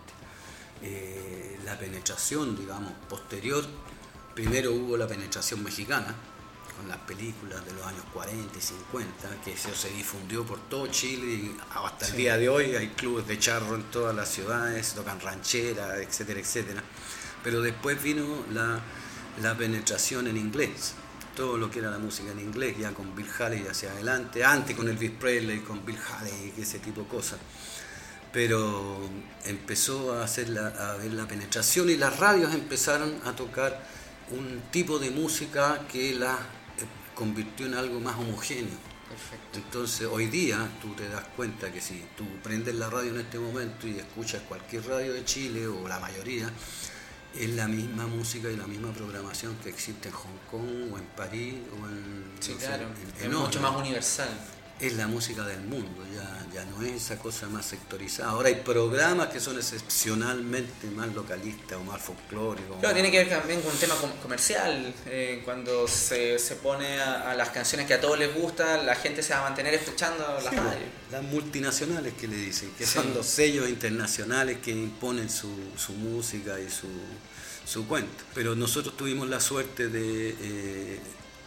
Eh, 0.82 1.60
la 1.64 1.78
penetración, 1.78 2.58
digamos, 2.58 2.92
posterior 3.08 3.64
Primero 4.34 4.72
hubo 4.72 4.96
la 4.96 5.08
penetración 5.08 5.62
mexicana, 5.62 6.16
con 6.78 6.88
las 6.88 6.98
películas 7.00 7.66
de 7.66 7.74
los 7.74 7.86
años 7.86 8.04
40 8.14 8.58
y 8.58 8.62
50, 8.62 9.42
que 9.44 9.52
eso 9.52 9.76
se 9.76 9.90
difundió 9.90 10.46
por 10.46 10.58
todo 10.70 10.88
Chile 10.88 11.26
y 11.34 11.58
hasta 11.70 12.08
el 12.08 12.16
día 12.16 12.38
de 12.38 12.48
hoy 12.48 12.76
hay 12.76 12.88
clubes 12.90 13.28
de 13.28 13.38
charro 13.38 13.76
en 13.76 13.84
todas 13.92 14.16
las 14.16 14.30
ciudades, 14.30 14.94
tocan 14.94 15.20
rancheras, 15.20 16.00
etcétera, 16.00 16.40
etcétera. 16.40 16.82
Pero 17.44 17.62
después 17.62 18.02
vino 18.02 18.46
la, 18.52 18.80
la 19.42 19.58
penetración 19.58 20.28
en 20.28 20.38
inglés, 20.38 20.94
todo 21.36 21.58
lo 21.58 21.70
que 21.70 21.80
era 21.80 21.92
la 21.92 22.00
música 22.00 22.32
en 22.32 22.40
inglés, 22.40 22.78
ya 22.80 22.94
con 22.94 23.14
Bill 23.14 23.30
Haley 23.38 23.68
hacia 23.68 23.92
adelante, 23.92 24.46
antes 24.46 24.78
con 24.78 24.88
Elvis 24.88 25.12
Presley, 25.12 25.60
con 25.60 25.86
Bill 25.86 25.98
Haley, 25.98 26.54
ese 26.58 26.80
tipo 26.80 27.02
de 27.02 27.08
cosas. 27.08 27.40
Pero 28.32 29.10
empezó 29.44 30.14
a, 30.14 30.24
hacer 30.24 30.48
la, 30.48 30.68
a 30.68 30.96
ver 30.96 31.12
la 31.12 31.28
penetración 31.28 31.90
y 31.90 31.98
las 31.98 32.18
radios 32.18 32.54
empezaron 32.54 33.20
a 33.26 33.36
tocar 33.36 34.01
un 34.32 34.62
tipo 34.72 34.98
de 35.00 35.12
música 35.12 35.86
que 35.92 36.14
la 36.16 36.34
eh, 36.34 36.86
convirtió 37.16 37.66
en 37.66 37.74
algo 37.76 38.00
más 38.00 38.16
homogéneo. 38.18 38.78
Perfecto. 39.10 39.60
Entonces 39.60 40.08
hoy 40.10 40.28
día 40.28 40.70
tú 40.82 40.94
te 40.96 41.08
das 41.10 41.26
cuenta 41.36 41.72
que 41.72 41.82
si 41.82 42.02
tú 42.18 42.24
prendes 42.42 42.74
la 42.76 42.90
radio 42.90 43.12
en 43.12 43.20
este 43.20 43.38
momento 43.40 43.88
y 43.88 43.98
escuchas 44.00 44.42
cualquier 44.48 44.86
radio 44.88 45.12
de 45.14 45.26
Chile 45.26 45.68
o 45.68 45.86
la 45.88 46.00
mayoría, 46.00 46.50
es 47.36 47.50
la 47.50 47.68
misma 47.68 48.08
música 48.08 48.50
y 48.50 48.56
la 48.58 48.68
misma 48.68 48.92
programación 48.94 49.56
que 49.64 49.70
existe 49.70 50.08
en 50.10 50.14
Hong 50.16 50.38
Kong 50.50 50.94
o 50.94 50.98
en 50.98 51.06
París 51.16 51.56
o 51.74 51.88
en... 51.88 52.26
Sí, 52.40 52.54
no 52.54 52.60
sé, 52.60 52.66
claro. 52.68 52.88
en- 53.20 53.26
es 53.32 53.38
mucho 53.38 53.60
más 53.62 53.76
universal. 53.76 54.30
Es 54.82 54.94
la 54.94 55.06
música 55.08 55.46
del 55.46 55.62
mundo, 55.62 56.04
ya, 56.14 56.46
ya 56.54 56.66
no 56.66 56.82
es 56.84 56.94
esa 56.94 57.20
cosa 57.20 57.48
más 57.48 57.68
sectorizada. 57.68 58.32
Ahora 58.32 58.50
hay 58.50 58.56
programas 58.56 59.28
que 59.28 59.40
son 59.40 59.56
excepcionalmente 59.58 60.88
más 60.96 61.14
localistas 61.14 61.78
o 61.78 61.84
más 61.84 62.02
folclóricos. 62.02 62.78
Claro, 62.80 62.88
más- 62.88 62.94
tiene 62.96 63.12
que 63.12 63.20
ver 63.20 63.30
también 63.30 63.62
con 63.62 63.72
un 63.72 63.78
tema 63.78 63.94
com- 63.96 64.12
comercial. 64.24 64.92
eh, 65.06 65.42
cuando 65.46 65.88
se, 65.88 66.40
se 66.40 66.56
pone 66.56 67.00
a, 67.00 67.30
a 67.32 67.36
las 67.36 67.50
canciones 67.50 67.86
que 67.86 67.94
a 67.94 68.02
todos 68.02 68.18
les 68.18 68.34
gustan, 68.34 68.86
la 68.86 68.96
gente 68.96 69.22
se 69.22 69.34
va 69.34 69.42
a 69.42 69.44
mantener 69.44 69.74
escuchando 69.76 70.26
las 70.44 70.50
Sí, 70.50 70.56
radios. 70.56 70.90
Las 71.12 71.24
multinacionales 71.24 72.14
que 72.16 72.28
le 72.28 72.38
dicen, 72.38 72.72
que 72.78 72.86
Sí. 72.88 72.94
son 72.96 73.14
los 73.14 73.28
sellos 73.28 73.70
internacionales 73.70 74.58
que 74.64 74.72
imponen 74.72 75.30
su, 75.30 75.54
su 75.78 75.94
música 75.94 76.60
y 76.60 76.70
su, 76.72 76.88
su 77.66 77.86
cuento. 77.88 78.24
Pero 78.34 78.56
nosotros 78.56 78.98
tuvimos 78.98 79.30
la 79.30 79.40
suerte 79.40 79.90
de 79.90 80.36
eh, 80.42 81.00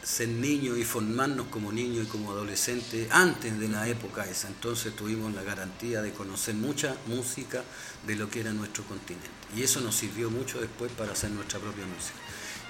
ser 0.05 0.29
niños 0.29 0.79
y 0.79 0.85
formarnos 0.85 1.47
como 1.49 1.73
niños 1.73 2.07
y 2.07 2.09
como 2.09 2.31
adolescentes 2.31 3.09
antes 3.11 3.59
de 3.59 3.69
la 3.69 3.89
época 3.89 4.25
esa. 4.27 4.49
Entonces 4.49 4.95
tuvimos 4.95 5.35
la 5.35 5.43
garantía 5.43 6.03
de 6.03 6.13
conocer 6.13 6.55
mucha 6.55 6.97
música 7.07 7.65
de 8.07 8.17
lo 8.17 8.29
que 8.29 8.41
era 8.41 8.53
nuestro 8.53 8.85
continente. 8.85 9.29
Y 9.57 9.63
eso 9.63 9.81
nos 9.81 9.95
sirvió 9.95 10.31
mucho 10.31 10.61
después 10.61 10.93
para 10.93 11.13
hacer 11.13 11.31
nuestra 11.31 11.59
propia 11.59 11.85
música. 11.87 12.19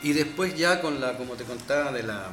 Y 0.02 0.12
después 0.12 0.56
ya 0.56 0.80
con 0.80 1.00
la, 1.00 1.16
como 1.16 1.34
te 1.34 1.44
contaba, 1.44 1.90
de 1.92 2.04
la 2.04 2.30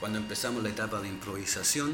cuando 0.00 0.18
empezamos 0.18 0.62
la 0.62 0.68
etapa 0.68 1.00
de 1.00 1.08
improvisación, 1.08 1.92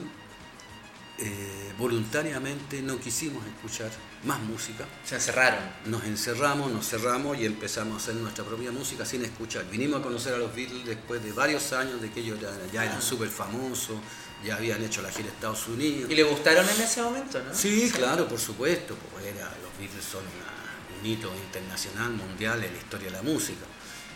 eh, 1.18 1.72
voluntariamente 1.78 2.82
no 2.82 2.98
quisimos 2.98 3.44
escuchar 3.46 3.90
más 4.24 4.40
música. 4.40 4.84
Se 5.04 5.14
encerraron. 5.14 5.60
Nos 5.86 6.04
encerramos, 6.04 6.72
nos 6.72 6.88
cerramos 6.88 7.38
y 7.38 7.44
empezamos 7.46 7.94
a 7.94 7.96
hacer 7.98 8.14
nuestra 8.16 8.44
propia 8.44 8.72
música 8.72 9.04
sin 9.04 9.24
escuchar. 9.24 9.64
Vinimos 9.70 10.00
a 10.00 10.02
conocer 10.02 10.34
a 10.34 10.38
los 10.38 10.54
Beatles 10.54 10.84
después 10.84 11.22
de 11.22 11.32
varios 11.32 11.72
años 11.72 12.00
de 12.00 12.10
que 12.10 12.20
ellos 12.20 12.40
ya, 12.40 12.50
ya 12.72 12.84
eran 12.84 13.00
súper 13.02 13.28
famosos, 13.28 13.96
ya 14.44 14.56
habían 14.56 14.82
hecho 14.82 15.02
la 15.02 15.10
gira 15.10 15.28
a 15.28 15.32
Estados 15.32 15.68
Unidos. 15.68 16.10
¿Y 16.10 16.14
le 16.14 16.22
gustaron 16.24 16.68
en 16.68 16.80
ese 16.82 17.02
momento, 17.02 17.40
no? 17.42 17.54
Sí, 17.54 17.90
claro, 17.94 18.26
por 18.28 18.40
supuesto. 18.40 18.96
pues 19.12 19.24
era, 19.26 19.44
los 19.62 19.78
Beatles 19.78 20.04
son 20.04 20.22
una- 20.22 21.00
un 21.00 21.06
hito 21.06 21.32
internacional, 21.34 22.10
mundial 22.12 22.62
en 22.64 22.72
la 22.72 22.78
historia 22.78 23.06
de 23.06 23.12
la 23.12 23.22
música. 23.22 23.64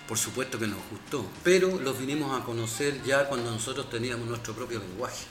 Por 0.09 0.17
supuesto 0.19 0.59
que 0.59 0.67
nos 0.67 0.79
gustó, 0.91 1.31
pero 1.45 1.79
los 1.81 1.99
vinimos 1.99 2.41
a 2.41 2.43
conocer 2.45 3.03
ya 3.05 3.27
cuando 3.29 3.51
nosotros 3.51 3.91
teníamos 3.91 4.27
nuestro 4.27 4.55
propio 4.55 4.79
lenguaje. 4.81 5.27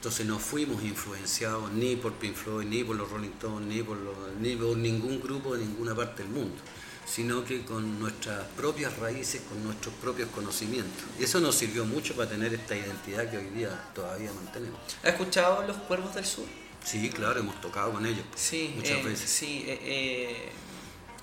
Entonces 0.00 0.24
no 0.24 0.38
fuimos 0.38 0.82
influenciados 0.82 1.70
ni 1.72 1.94
por 1.94 2.14
Pink 2.14 2.34
Floyd, 2.34 2.64
ni 2.66 2.82
por 2.82 2.96
los 2.96 3.10
Rolling 3.10 3.32
Stones, 3.32 3.68
ni 3.68 3.82
por, 3.82 3.98
los- 3.98 4.16
ni 4.40 4.56
por 4.56 4.74
ningún 4.74 5.20
grupo 5.20 5.54
de 5.54 5.66
ninguna 5.66 5.94
parte 5.94 6.22
del 6.22 6.32
mundo, 6.32 6.56
sino 7.04 7.44
que 7.44 7.66
con 7.66 8.00
nuestras 8.00 8.46
propias 8.56 8.96
raíces, 8.98 9.42
con 9.46 9.62
nuestros 9.62 9.92
propios 9.96 10.30
conocimientos. 10.30 11.04
Y 11.18 11.24
eso 11.24 11.38
nos 11.40 11.54
sirvió 11.54 11.84
mucho 11.84 12.16
para 12.16 12.30
tener 12.30 12.54
esta 12.54 12.74
identidad 12.74 13.30
que 13.30 13.36
hoy 13.36 13.50
día 13.50 13.78
todavía 13.94 14.32
mantenemos. 14.32 14.80
¿Has 15.02 15.10
escuchado 15.10 15.66
Los 15.66 15.76
Cuervos 15.76 16.14
del 16.14 16.24
Sur? 16.24 16.46
Sí, 16.82 17.10
claro, 17.10 17.40
hemos 17.40 17.60
tocado 17.60 17.92
con 17.92 18.06
ellos 18.06 18.24
Sí, 18.34 18.72
muchas 18.74 18.92
eh, 19.00 19.02
veces. 19.02 19.28
Sí, 19.30 19.64
eh, 19.66 19.78
eh, 19.82 20.48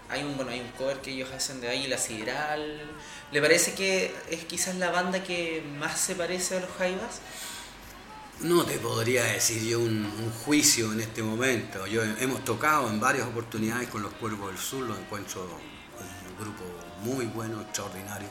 hay 0.08 0.24
un 0.24 0.36
bueno, 0.38 0.52
hay 0.52 0.60
un 0.60 0.70
cover 0.74 1.02
que 1.02 1.10
ellos 1.13 1.32
hacen 1.32 1.62
de 1.62 1.68
ahí, 1.70 1.88
La 1.88 1.98
Sideral. 1.98 2.80
¿Le 3.32 3.42
parece 3.42 3.74
que 3.74 4.13
es 4.30 4.46
quizás 4.46 4.76
la 4.76 4.92
banda 4.92 5.24
que 5.24 5.63
más 5.80 6.00
se 6.00 6.13
parece 6.13 6.58
a 6.58 6.60
los 6.60 6.70
Jaivas? 6.78 7.22
No 8.41 8.63
te 8.65 8.78
podría 8.78 9.23
decir 9.23 9.63
yo 9.63 9.80
un, 9.80 10.06
un 10.06 10.32
juicio 10.45 10.93
en 10.93 11.02
este 11.02 11.23
momento. 11.23 11.88
Yo 11.88 12.04
hemos 12.04 12.43
tocado 12.45 12.88
en 12.89 13.00
varias 13.00 13.28
oportunidades 13.28 13.89
con 13.89 14.04
los 14.04 14.13
Cuervos 14.13 14.50
del 14.52 14.60
Sur, 14.60 14.84
lo 14.88 14.95
encuentro 14.95 15.41
un 15.43 16.43
grupo 16.43 16.63
muy 17.02 17.26
bueno, 17.26 17.60
extraordinario, 17.62 18.30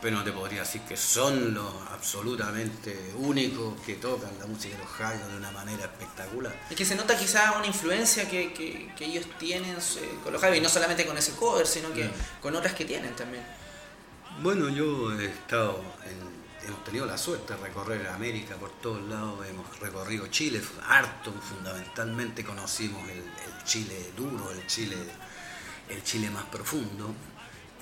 pero 0.00 0.16
no 0.16 0.24
te 0.24 0.32
podría 0.32 0.60
decir 0.60 0.80
que 0.82 0.96
son 0.96 1.52
los 1.52 1.70
absolutamente 1.90 3.12
únicos 3.18 3.74
que 3.84 3.96
tocan 3.96 4.30
la 4.40 4.46
música 4.46 4.74
de 4.76 4.82
los 4.84 4.92
Jaivas 4.92 5.28
de 5.28 5.36
una 5.36 5.50
manera 5.50 5.84
espectacular. 5.84 6.58
Es 6.70 6.76
que 6.76 6.86
se 6.86 6.94
nota 6.94 7.14
quizás 7.18 7.54
una 7.54 7.66
influencia 7.66 8.26
que, 8.28 8.54
que- 8.54 8.90
que 8.96 9.04
ellos 9.04 9.26
tienen 9.38 9.76
eh, 9.76 10.18
con 10.24 10.32
los 10.32 10.40
Jaivas, 10.40 10.58
y 10.58 10.62
no 10.62 10.68
solamente 10.70 11.04
con 11.04 11.18
ese 11.18 11.32
cover, 11.32 11.66
sino 11.66 11.92
que 11.92 12.04
Mm. 12.04 12.12
con 12.40 12.56
otras 12.56 12.72
que 12.72 12.86
tienen 12.86 13.14
también. 13.14 13.44
Bueno, 14.42 14.70
yo 14.70 15.12
he 15.20 15.26
estado 15.26 15.78
en- 16.06 16.31
hemos 16.66 16.84
tenido 16.84 17.06
la 17.06 17.18
suerte 17.18 17.54
de 17.54 17.60
recorrer 17.60 18.06
América 18.08 18.56
por 18.56 18.70
todos 18.80 19.02
lados, 19.08 19.46
hemos 19.46 19.78
recorrido 19.80 20.26
Chile 20.28 20.60
harto, 20.86 21.32
fundamentalmente 21.32 22.44
conocimos 22.44 23.02
el, 23.08 23.22
Chile 23.64 24.12
duro, 24.16 24.50
el 24.50 24.66
Chile, 24.66 24.96
el 25.88 26.02
Chile 26.02 26.30
más 26.30 26.44
profundo, 26.46 27.14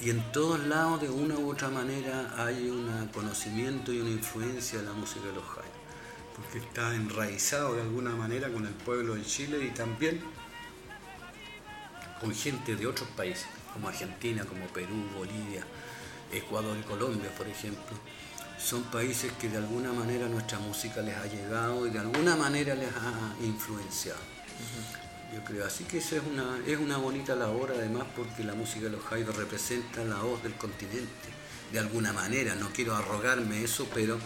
y 0.01 0.11
en 0.11 0.33
todos 0.33 0.61
lados 0.61 1.01
de 1.01 1.09
una 1.09 1.37
u 1.37 1.51
otra 1.51 1.69
manera 1.69 2.35
hay 2.37 2.69
un 2.69 3.09
conocimiento 3.13 3.93
y 3.93 4.01
una 4.01 4.11
influencia 4.11 4.79
de 4.81 4.85
la 4.85 4.93
música 4.93 5.27
de 5.27 5.33
los 5.33 5.45
Jaivas, 5.45 5.71
porque 6.37 6.59
está 6.59 6.95
enraizado 6.95 7.75
de 7.75 7.83
alguna 7.83 8.11
manera 8.11 8.53
con 8.53 8.67
el 8.67 8.75
pueblo 8.75 9.15
de 9.15 9.25
Chile 9.25 9.65
y 9.65 9.71
también 9.71 10.23
con 12.21 12.35
gente 12.35 12.77
de 12.77 12.87
otros 12.87 13.09
países, 13.11 13.47
como 13.73 13.89
Argentina, 13.89 14.45
como 14.45 14.67
Perú, 14.67 15.09
Bolivia, 15.17 15.65
Ecuador 16.31 16.77
y 16.79 16.83
Colombia, 16.83 17.35
por 17.37 17.49
ejemplo. 17.49 17.97
Son 18.63 18.83
países 18.85 19.33
que 19.41 19.49
de 19.49 19.57
alguna 19.57 19.93
manera 19.93 20.29
nuestra 20.29 20.59
música 20.59 21.01
les 21.01 21.17
ha 21.17 21.27
llegado 21.27 21.87
y 21.87 21.91
de 21.91 21.99
alguna 21.99 22.37
manera 22.37 22.75
les 22.75 22.91
ha 22.91 23.35
influenciado. 23.43 24.21
Yo 25.35 25.43
creo, 25.45 25.65
así 25.65 25.85
que 25.85 25.99
eso 25.99 26.17
es 26.17 26.23
una, 26.31 26.59
es 26.67 26.79
una 26.79 26.99
bonita 26.99 27.35
labor 27.35 27.73
además 27.75 28.05
porque 28.15 28.45
la 28.45 28.55
música 28.55 28.87
de 28.87 28.91
los 28.91 29.05
Jaivas 29.05 29.37
representa 29.37 30.05
la 30.05 30.17
voz 30.17 30.43
del 30.43 30.55
continente, 30.55 31.29
de 31.73 31.79
alguna 31.79 32.13
manera, 32.13 32.55
no 32.57 32.71
quiero 32.73 32.97
arrogarme 32.97 33.63
eso, 33.63 33.89
pero 33.95 34.19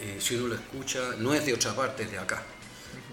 eh, 0.00 0.16
si 0.20 0.36
uno 0.36 0.48
lo 0.48 0.54
escucha, 0.54 1.00
no 1.18 1.34
es 1.34 1.44
de 1.44 1.54
otra 1.54 1.74
parte, 1.76 2.04
es 2.04 2.10
de 2.10 2.18
acá. 2.18 2.42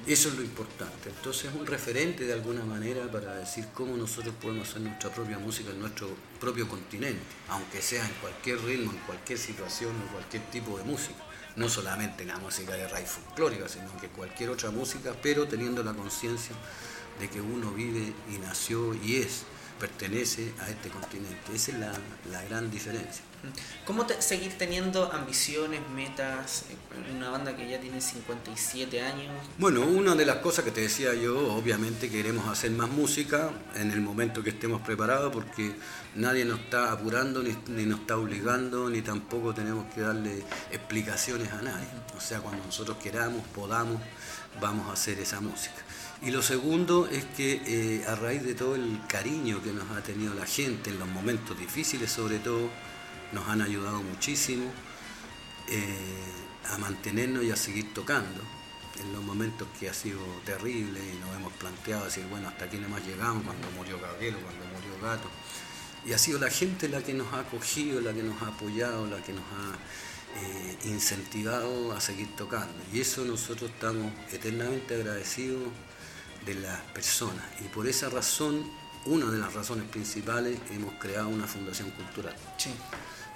Eso 0.07 0.29
es 0.29 0.35
lo 0.35 0.43
importante. 0.43 1.09
Entonces 1.09 1.45
es 1.45 1.55
un 1.59 1.65
referente 1.65 2.25
de 2.25 2.33
alguna 2.33 2.63
manera 2.63 3.11
para 3.11 3.33
decir 3.37 3.65
cómo 3.73 3.97
nosotros 3.97 4.35
podemos 4.39 4.69
hacer 4.69 4.83
nuestra 4.83 5.09
propia 5.09 5.39
música 5.39 5.71
en 5.71 5.79
nuestro 5.79 6.09
propio 6.39 6.67
continente, 6.67 7.23
aunque 7.49 7.81
sea 7.81 8.05
en 8.05 8.13
cualquier 8.21 8.61
ritmo, 8.61 8.91
en 8.91 8.99
cualquier 8.99 9.39
situación 9.39 9.95
o 10.03 10.11
cualquier 10.13 10.43
tipo 10.51 10.77
de 10.77 10.83
música. 10.83 11.23
No 11.55 11.69
solamente 11.69 12.23
la 12.23 12.37
música 12.37 12.73
de 12.73 12.87
raíz 12.87 13.09
folclórica, 13.09 13.67
sino 13.67 13.97
que 13.99 14.09
cualquier 14.09 14.51
otra 14.51 14.69
música, 14.69 15.15
pero 15.23 15.47
teniendo 15.47 15.81
la 15.81 15.93
conciencia 15.93 16.55
de 17.19 17.27
que 17.27 17.41
uno 17.41 17.71
vive 17.71 18.13
y 18.31 18.37
nació 18.37 18.93
y 18.93 19.15
es, 19.15 19.41
pertenece 19.79 20.53
a 20.59 20.69
este 20.69 20.89
continente. 20.89 21.55
Esa 21.55 21.71
es 21.71 21.79
la, 21.79 21.93
la 22.31 22.43
gran 22.43 22.69
diferencia. 22.69 23.23
¿Cómo 23.86 24.05
te- 24.05 24.21
seguir 24.21 24.58
teniendo 24.58 25.12
ambiciones, 25.12 25.79
metas 25.93 26.65
en 27.08 27.17
una 27.17 27.29
banda 27.29 27.55
que 27.55 27.69
ya 27.69 27.79
tiene 27.79 28.01
57 28.01 29.01
años? 29.01 29.31
Bueno, 29.58 29.81
una 29.81 30.15
de 30.15 30.25
las 30.25 30.38
cosas 30.38 30.65
que 30.65 30.71
te 30.71 30.81
decía 30.81 31.13
yo, 31.13 31.53
obviamente 31.53 32.10
queremos 32.10 32.47
hacer 32.47 32.71
más 32.71 32.89
música 32.89 33.51
en 33.75 33.91
el 33.91 34.01
momento 34.01 34.41
que 34.43 34.49
estemos 34.49 34.81
preparados 34.81 35.31
porque 35.31 35.75
nadie 36.15 36.45
nos 36.45 36.60
está 36.62 36.91
apurando 36.91 37.43
ni, 37.43 37.55
ni 37.67 37.86
nos 37.86 37.99
está 38.01 38.17
obligando 38.17 38.89
ni 38.89 39.01
tampoco 39.01 39.53
tenemos 39.53 39.86
que 39.93 40.01
darle 40.01 40.43
explicaciones 40.71 41.51
a 41.51 41.62
nadie. 41.62 41.88
O 42.17 42.21
sea, 42.21 42.39
cuando 42.39 42.63
nosotros 42.65 42.97
queramos, 42.97 43.41
podamos, 43.53 44.01
vamos 44.62 44.89
a 44.89 44.93
hacer 44.93 45.19
esa 45.19 45.39
música. 45.41 45.75
Y 46.21 46.31
lo 46.31 46.41
segundo 46.41 47.08
es 47.12 47.23
que 47.38 47.62
eh, 47.65 48.05
a 48.08 48.15
raíz 48.15 48.41
de 48.43 48.55
todo 48.55 48.75
el 48.75 48.99
cariño 49.08 49.62
que 49.62 49.71
nos 49.73 49.89
ha 49.91 50.01
tenido 50.01 50.34
la 50.34 50.45
gente 50.45 50.89
en 50.89 50.97
los 50.97 51.08
momentos 51.10 51.60
difíciles 51.60 52.10
sobre 52.12 52.39
todo, 52.39 52.69
nos 53.36 53.48
han 53.50 53.62
ayudado 53.62 54.02
muchísimo 54.02 54.71
eh, 55.67 56.32
a 56.71 56.78
mantenernos 56.78 57.43
y 57.43 57.52
a 57.52 57.56
seguir 57.56 57.93
tocando 57.93 58.41
en 59.00 59.12
los 59.12 59.21
momentos 59.24 59.67
que 59.78 59.89
ha 59.89 59.93
sido 59.93 60.19
terrible 60.45 61.00
y 61.00 61.19
nos 61.19 61.36
hemos 61.36 61.52
planteado 61.54 62.06
decir, 62.06 62.26
bueno, 62.30 62.48
hasta 62.48 62.65
aquí 62.65 62.78
nomás 62.78 63.06
llegamos 63.06 63.43
cuando 63.43 63.69
murió 63.71 64.00
Gabriel 64.00 64.36
cuando 64.38 64.65
murió 64.74 65.02
Gato. 65.02 65.30
Y 66.06 66.13
ha 66.13 66.17
sido 66.17 66.39
la 66.39 66.50
gente 66.50 66.88
la 66.88 67.02
que 67.02 67.13
nos 67.13 67.34
ha 67.34 67.41
acogido, 67.41 68.00
la 68.00 68.13
que 68.13 68.24
nos 68.24 68.41
ha 68.41 68.48
apoyado, 68.48 69.06
la 69.08 69.21
que 69.21 69.34
nos 69.34 69.43
ha 69.43 69.76
eh, 70.39 70.78
incentivados 70.86 71.95
a 71.95 72.00
seguir 72.00 72.34
tocando. 72.38 72.74
Y 72.93 73.02
eso 73.02 73.26
nosotros 73.26 73.69
estamos 73.71 74.13
eternamente 74.32 74.95
agradecidos 74.95 75.63
de 76.45 76.54
las 76.56 76.80
personas. 76.93 77.43
Y 77.60 77.67
por 77.67 77.88
esa 77.88 78.10
razón, 78.10 78.69
una 79.06 79.26
de 79.26 79.39
las 79.39 79.54
razones 79.54 79.89
principales, 79.89 80.58
hemos 80.71 80.93
creado 80.95 81.28
una 81.28 81.48
fundación 81.48 81.89
cultural. 81.91 82.36
Sí. 82.58 82.69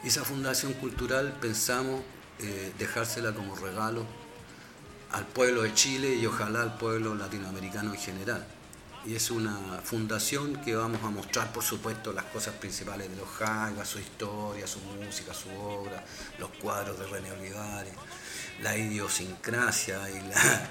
Esa 0.04 0.24
fundación 0.24 0.72
cultural 0.74 1.38
pensamos 1.42 2.02
eh, 2.40 2.72
dejársela 2.80 3.34
como 3.34 3.54
regalo 3.58 4.06
al 5.12 5.26
pueblo 5.26 5.64
de 5.64 5.74
Chile 5.74 6.16
y 6.16 6.26
ojalá 6.26 6.62
al 6.62 6.78
pueblo 6.78 7.16
latinoamericano 7.16 7.94
en 7.94 8.00
general. 8.00 8.48
Y 9.06 9.16
es 9.16 9.30
una 9.30 9.82
fundación 9.84 10.62
que 10.62 10.74
vamos 10.74 11.04
a 11.04 11.10
mostrar, 11.10 11.52
por 11.52 11.64
supuesto, 11.64 12.14
las 12.14 12.26
cosas 12.26 12.54
principales 12.56 13.10
de 13.10 13.18
los 13.18 13.28
Jaivas, 13.28 13.90
su 13.90 14.00
historia, 14.00 14.68
su 14.68 14.80
música, 14.80 15.34
su 15.34 15.50
obra, 15.50 16.04
los 16.38 16.50
cuadros 16.62 16.98
de 16.98 17.06
René 17.06 17.32
Olivares, 17.34 17.94
la 18.62 18.78
idiosincrasia 18.78 20.10
y 20.10 20.22
la, 20.30 20.70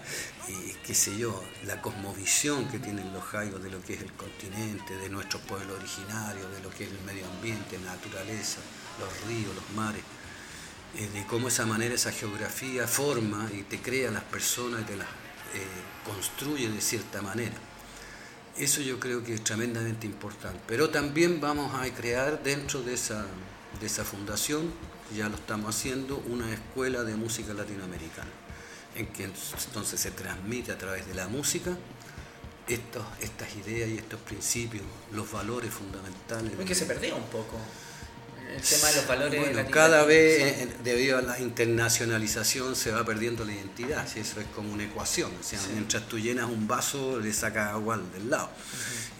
qué 0.87 0.95
sé 0.95 1.19
yo, 1.19 1.43
la 1.67 1.83
cosmovisión 1.83 2.67
que 2.69 2.79
tienen 2.79 3.13
los 3.13 3.25
Jaivas 3.25 3.63
de 3.63 3.71
lo 3.71 3.83
que 3.83 3.95
es 3.95 4.01
el 4.01 4.13
continente, 4.13 4.97
de 4.97 5.11
nuestro 5.11 5.39
pueblo 5.41 5.75
originario, 5.75 6.49
de 6.49 6.63
lo 6.63 6.71
que 6.71 6.85
es 6.85 6.91
el 6.91 7.01
medio 7.01 7.27
ambiente, 7.27 7.79
naturaleza, 7.79 8.61
los 8.99 9.29
ríos, 9.29 9.55
los 9.55 9.71
mares. 9.77 10.03
Eh, 10.97 11.09
de 11.13 11.27
cómo 11.27 11.49
esa 11.49 11.67
manera, 11.67 11.95
esa 11.95 12.13
geografía 12.13 12.87
forma 12.87 13.49
y 13.53 13.63
te 13.63 13.81
crea 13.81 14.11
las 14.11 14.25
personas 14.25 14.83
y 14.83 14.85
te 14.85 14.97
las 14.97 15.07
eh, 15.07 15.67
construye 16.05 16.71
de 16.71 16.81
cierta 16.81 17.23
manera. 17.23 17.55
Eso 18.57 18.81
yo 18.81 18.99
creo 18.99 19.23
que 19.23 19.35
es 19.35 19.45
tremendamente 19.45 20.07
importante. 20.07 20.61
Pero 20.67 20.91
también 20.91 21.41
vamos 21.41 21.75
a 21.75 21.89
crear 21.95 22.43
dentro 22.43 22.83
de 22.83 22.95
esa, 22.95 23.27
de 23.81 23.87
esa 23.87 24.05
fundación, 24.05 24.73
ya 25.17 25.29
lo 25.29 25.37
estamos 25.37 25.77
haciendo, 25.77 26.17
una 26.27 26.53
escuela 26.53 27.05
de 27.05 27.15
música 27.15 27.55
latinoamericana, 27.55 28.31
en 28.97 29.07
que 29.09 29.25
entonces 29.25 30.01
se 30.01 30.11
transmite 30.11 30.73
a 30.73 30.79
través 30.79 31.07
de 31.07 31.15
la 31.15 31.29
música 31.29 31.77
estos, 32.67 33.05
estas 33.21 33.55
ideas 33.57 33.89
y 33.91 33.99
estos 33.99 34.21
principios, 34.21 34.83
los 35.13 35.31
valores 35.31 35.73
fundamentales. 35.73 36.59
Es 36.59 36.67
que 36.67 36.75
se 36.75 36.87
perdió 36.87 37.17
un 37.17 37.27
poco 37.27 37.59
el 38.55 38.63
tema 38.63 38.89
de 38.89 38.97
los 38.97 39.07
valores. 39.07 39.41
Bueno, 39.41 39.71
cada 39.71 40.05
vez, 40.05 40.83
debido 40.83 41.19
a 41.19 41.23
la 41.23 41.39
internacionalización, 41.39 42.75
se 42.77 42.91
va 42.91 43.05
perdiendo 43.05 43.45
la 43.45 43.53
identidad. 43.53 44.07
Eso 44.17 44.41
es 44.41 44.47
como 44.55 44.73
una 44.73 44.85
ecuación. 44.85 45.31
O 45.39 45.43
sea, 45.43 45.61
mientras 45.73 46.09
tú 46.09 46.19
llenas 46.19 46.47
un 46.47 46.67
vaso, 46.67 47.21
le 47.21 47.33
sacas 47.33 47.71
agua 47.71 47.99
del 48.15 48.31
lado. 48.31 48.51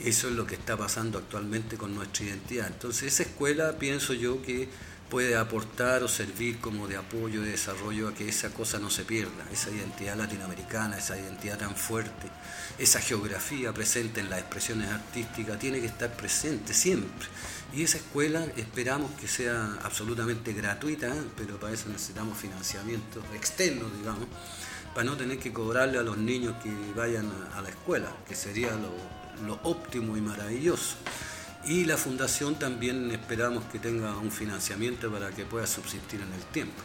Eso 0.05 0.29
es 0.29 0.35
lo 0.35 0.47
que 0.47 0.55
está 0.55 0.77
pasando 0.77 1.19
actualmente 1.19 1.77
con 1.77 1.95
nuestra 1.95 2.25
identidad. 2.25 2.69
Entonces, 2.69 3.13
esa 3.13 3.25
escuela, 3.25 3.79
pienso 3.79 4.15
yo 4.15 4.43
que 4.43 4.69
puede 5.11 5.37
aportar 5.37 6.03
o 6.03 6.09
servir 6.09 6.59
como 6.59 6.87
de 6.87 6.97
apoyo, 6.97 7.43
de 7.43 7.51
desarrollo 7.51 8.09
a 8.09 8.15
que 8.15 8.29
esa 8.29 8.51
cosa 8.51 8.79
no 8.79 8.91
se 8.91 9.05
pierda, 9.05 9.47
esa 9.51 9.71
identidad 9.71 10.17
latinoamericana, 10.17 10.99
esa 10.99 11.19
identidad 11.19 11.59
tan 11.59 11.75
fuerte, 11.75 12.29
esa 12.79 13.01
geografía 13.01 13.73
presente 13.73 14.21
en 14.21 14.31
las 14.31 14.41
expresiones 14.41 14.91
artísticas, 14.91 15.59
tiene 15.59 15.81
que 15.81 15.87
estar 15.87 16.15
presente 16.15 16.75
siempre. 16.75 17.29
Y 17.73 17.83
esa 17.83 17.99
escuela 17.99 18.47
esperamos 18.57 19.11
que 19.21 19.29
sea 19.29 19.79
absolutamente 19.83 20.53
gratuita, 20.53 21.15
pero 21.37 21.59
para 21.59 21.75
eso 21.75 21.89
necesitamos 21.89 22.39
financiamiento 22.39 23.23
externo, 23.35 23.91
digamos, 23.99 24.27
para 24.95 25.05
no 25.05 25.17
tener 25.17 25.39
que 25.39 25.53
cobrarle 25.53 25.99
a 25.99 26.03
los 26.03 26.17
niños 26.17 26.55
que 26.63 26.73
vayan 26.97 27.31
a, 27.55 27.61
la 27.61 27.69
escuela, 27.69 28.11
que 28.27 28.35
sería 28.35 28.71
lo, 28.73 29.61
óptimo 29.63 30.17
y 30.17 30.21
maravilloso. 30.21 30.97
Y 31.65 31.85
la 31.85 31.97
fundación 31.97 32.59
también 32.59 33.11
esperamos 33.11 33.65
que 33.65 33.79
tenga 33.79 34.17
un 34.17 34.31
financiamiento 34.31 35.11
para 35.11 35.31
que 35.31 35.45
pueda 35.45 35.67
subsistir 35.67 36.21
en 36.21 36.33
el 36.33 36.45
tiempo. 36.53 36.83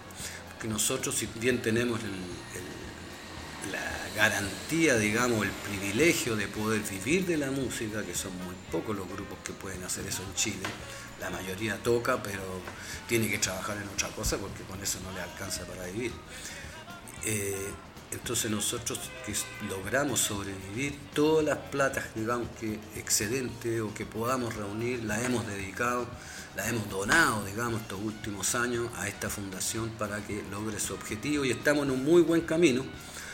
Porque 0.50 0.68
nosotros, 0.68 1.16
si 1.16 1.28
bien 1.40 1.62
tenemos 1.62 2.00
la 3.72 3.94
garantía, 4.16 4.98
digamos, 4.98 5.46
el 5.46 5.52
privilegio 5.52 6.36
de 6.36 6.48
poder 6.48 6.82
vivir 6.82 7.26
de 7.26 7.38
la 7.38 7.52
música, 7.52 8.04
que 8.04 8.16
son 8.16 8.36
muy 8.44 8.56
pocos 8.72 8.96
los 8.96 9.08
grupos 9.08 9.38
que 9.44 9.54
pueden 9.54 9.84
hacer 9.84 10.06
eso 10.06 10.24
en 10.24 10.34
Chile. 10.36 10.64
La 11.22 11.30
mayoría 11.30 11.78
toca, 11.78 12.22
pero 12.22 12.44
tiene 13.08 13.30
que 13.30 13.38
trabajar 13.38 13.78
en 13.78 13.88
otra 13.88 14.10
cosa 14.10 14.38
porque 14.38 14.64
con 14.64 14.82
eso 14.82 15.00
no 15.04 15.12
le 15.14 15.22
alcanza 15.22 15.66
para 15.66 15.86
vivir. 15.86 16.12
Eh, 17.26 17.70
entonces 18.14 18.50
nosotros 18.50 19.00
que 19.26 19.34
logramos 19.68 20.20
sobrevivir, 20.20 20.98
todas 21.14 21.46
las 21.46 21.58
platas, 21.58 22.06
digamos, 22.16 22.48
que 22.60 22.80
excedente 22.96 23.82
o 23.82 23.94
que 23.94 24.06
podamos 24.06 24.56
reunir, 24.56 25.04
las 25.04 25.24
hemos 25.24 25.46
dedicado, 25.48 26.08
las 26.56 26.68
hemos 26.70 26.90
donado, 26.90 27.44
digamos, 27.46 27.82
estos 27.82 28.00
últimos 28.00 28.56
años 28.56 28.90
a 28.96 29.08
esta 29.08 29.30
fundación 29.30 29.90
para 29.98 30.26
que 30.26 30.44
logre 30.52 30.80
su 30.80 30.94
objetivo 30.94 31.44
y 31.44 31.52
estamos 31.52 31.86
en 31.86 31.92
un 31.92 32.04
muy 32.04 32.22
buen 32.22 32.42
camino 32.42 32.86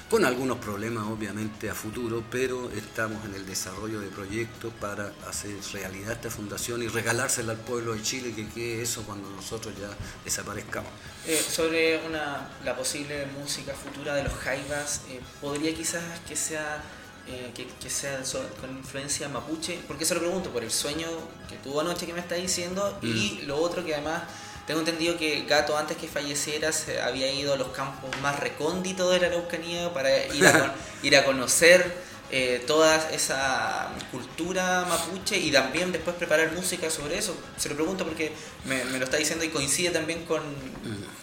con 0.10 0.26
algunos 0.26 0.58
problemas 0.58 1.06
obviamente 1.08 1.70
a 1.70 1.76
futuro, 1.76 2.24
pero 2.32 2.72
estamos 2.72 3.24
en 3.26 3.36
el 3.36 3.46
desarrollo 3.46 4.00
de 4.00 4.08
proyectos 4.08 4.74
para 4.82 5.14
hacer 5.28 5.52
realidad 5.72 6.14
esta 6.14 6.32
fundación 6.32 6.82
y 6.82 6.88
regalársela 6.88 7.52
al 7.52 7.60
pueblo 7.60 7.94
de 7.94 8.02
Chile, 8.02 8.34
que 8.36 8.48
quede 8.48 8.82
eso 8.82 9.04
cuando 9.04 9.30
nosotros 9.30 9.74
ya 9.80 9.90
desaparezcamos. 10.26 10.92
Eh, 11.28 11.38
sobre 11.38 12.00
una, 12.08 12.50
la 12.66 12.76
posible 12.76 13.28
música 13.40 13.74
futura 13.74 14.16
de 14.16 14.24
los 14.24 14.34
Jaivas, 14.34 15.02
eh, 15.10 15.20
¿podría 15.40 15.76
quizás 15.76 16.04
que 16.28 16.36
sea, 16.36 16.82
eh, 17.28 17.52
que, 17.54 17.90
sea 17.90 18.20
con 18.60 18.76
influencia 18.76 19.30
mapuche? 19.30 19.80
Porque 19.88 20.06
se 20.06 20.16
lo 20.16 20.22
pregunto 20.22 20.50
por 20.50 20.64
el 20.64 20.72
sueño 20.72 21.08
que 21.48 21.58
tuvo 21.58 21.82
anoche 21.82 22.08
que 22.08 22.14
me 22.14 22.20
está 22.20 22.34
diciendo 22.34 22.98
y 23.04 23.42
mm. 23.44 23.48
lo 23.48 23.58
otro 23.58 23.86
que 23.86 23.94
además 23.94 24.24
tengo 24.70 24.82
entendido 24.82 25.18
que 25.18 25.46
Gato, 25.50 25.76
antes 25.76 25.98
que 25.98 26.08
falleciera, 26.08 26.72
se 26.72 27.02
había 27.02 27.34
ido 27.34 27.56
a 27.56 27.58
los 27.58 27.70
campos 27.70 28.12
más 28.22 28.40
recónditos 28.40 29.12
de 29.12 29.20
la 29.20 29.26
Araucanía 29.26 29.92
para 29.92 30.28
ir 30.28 30.46
a, 30.46 30.76
ir 31.02 31.18
a 31.18 31.26
conocer 31.26 31.92
eh, 32.30 32.64
toda 32.68 33.10
esa 33.10 33.90
cultura 34.12 34.86
mapuche 34.88 35.40
y 35.40 35.50
también 35.50 35.92
después 35.92 36.16
preparar 36.18 36.52
música 36.52 36.92
sobre 36.92 37.18
eso. 37.18 37.36
Se 37.58 37.68
lo 37.70 37.74
pregunto 37.74 38.06
porque 38.06 38.32
me, 38.66 38.86
lo 38.86 39.04
está 39.04 39.18
diciendo 39.18 39.44
y 39.44 39.50
coincide 39.50 39.90
también 39.90 40.24
con, 40.26 40.44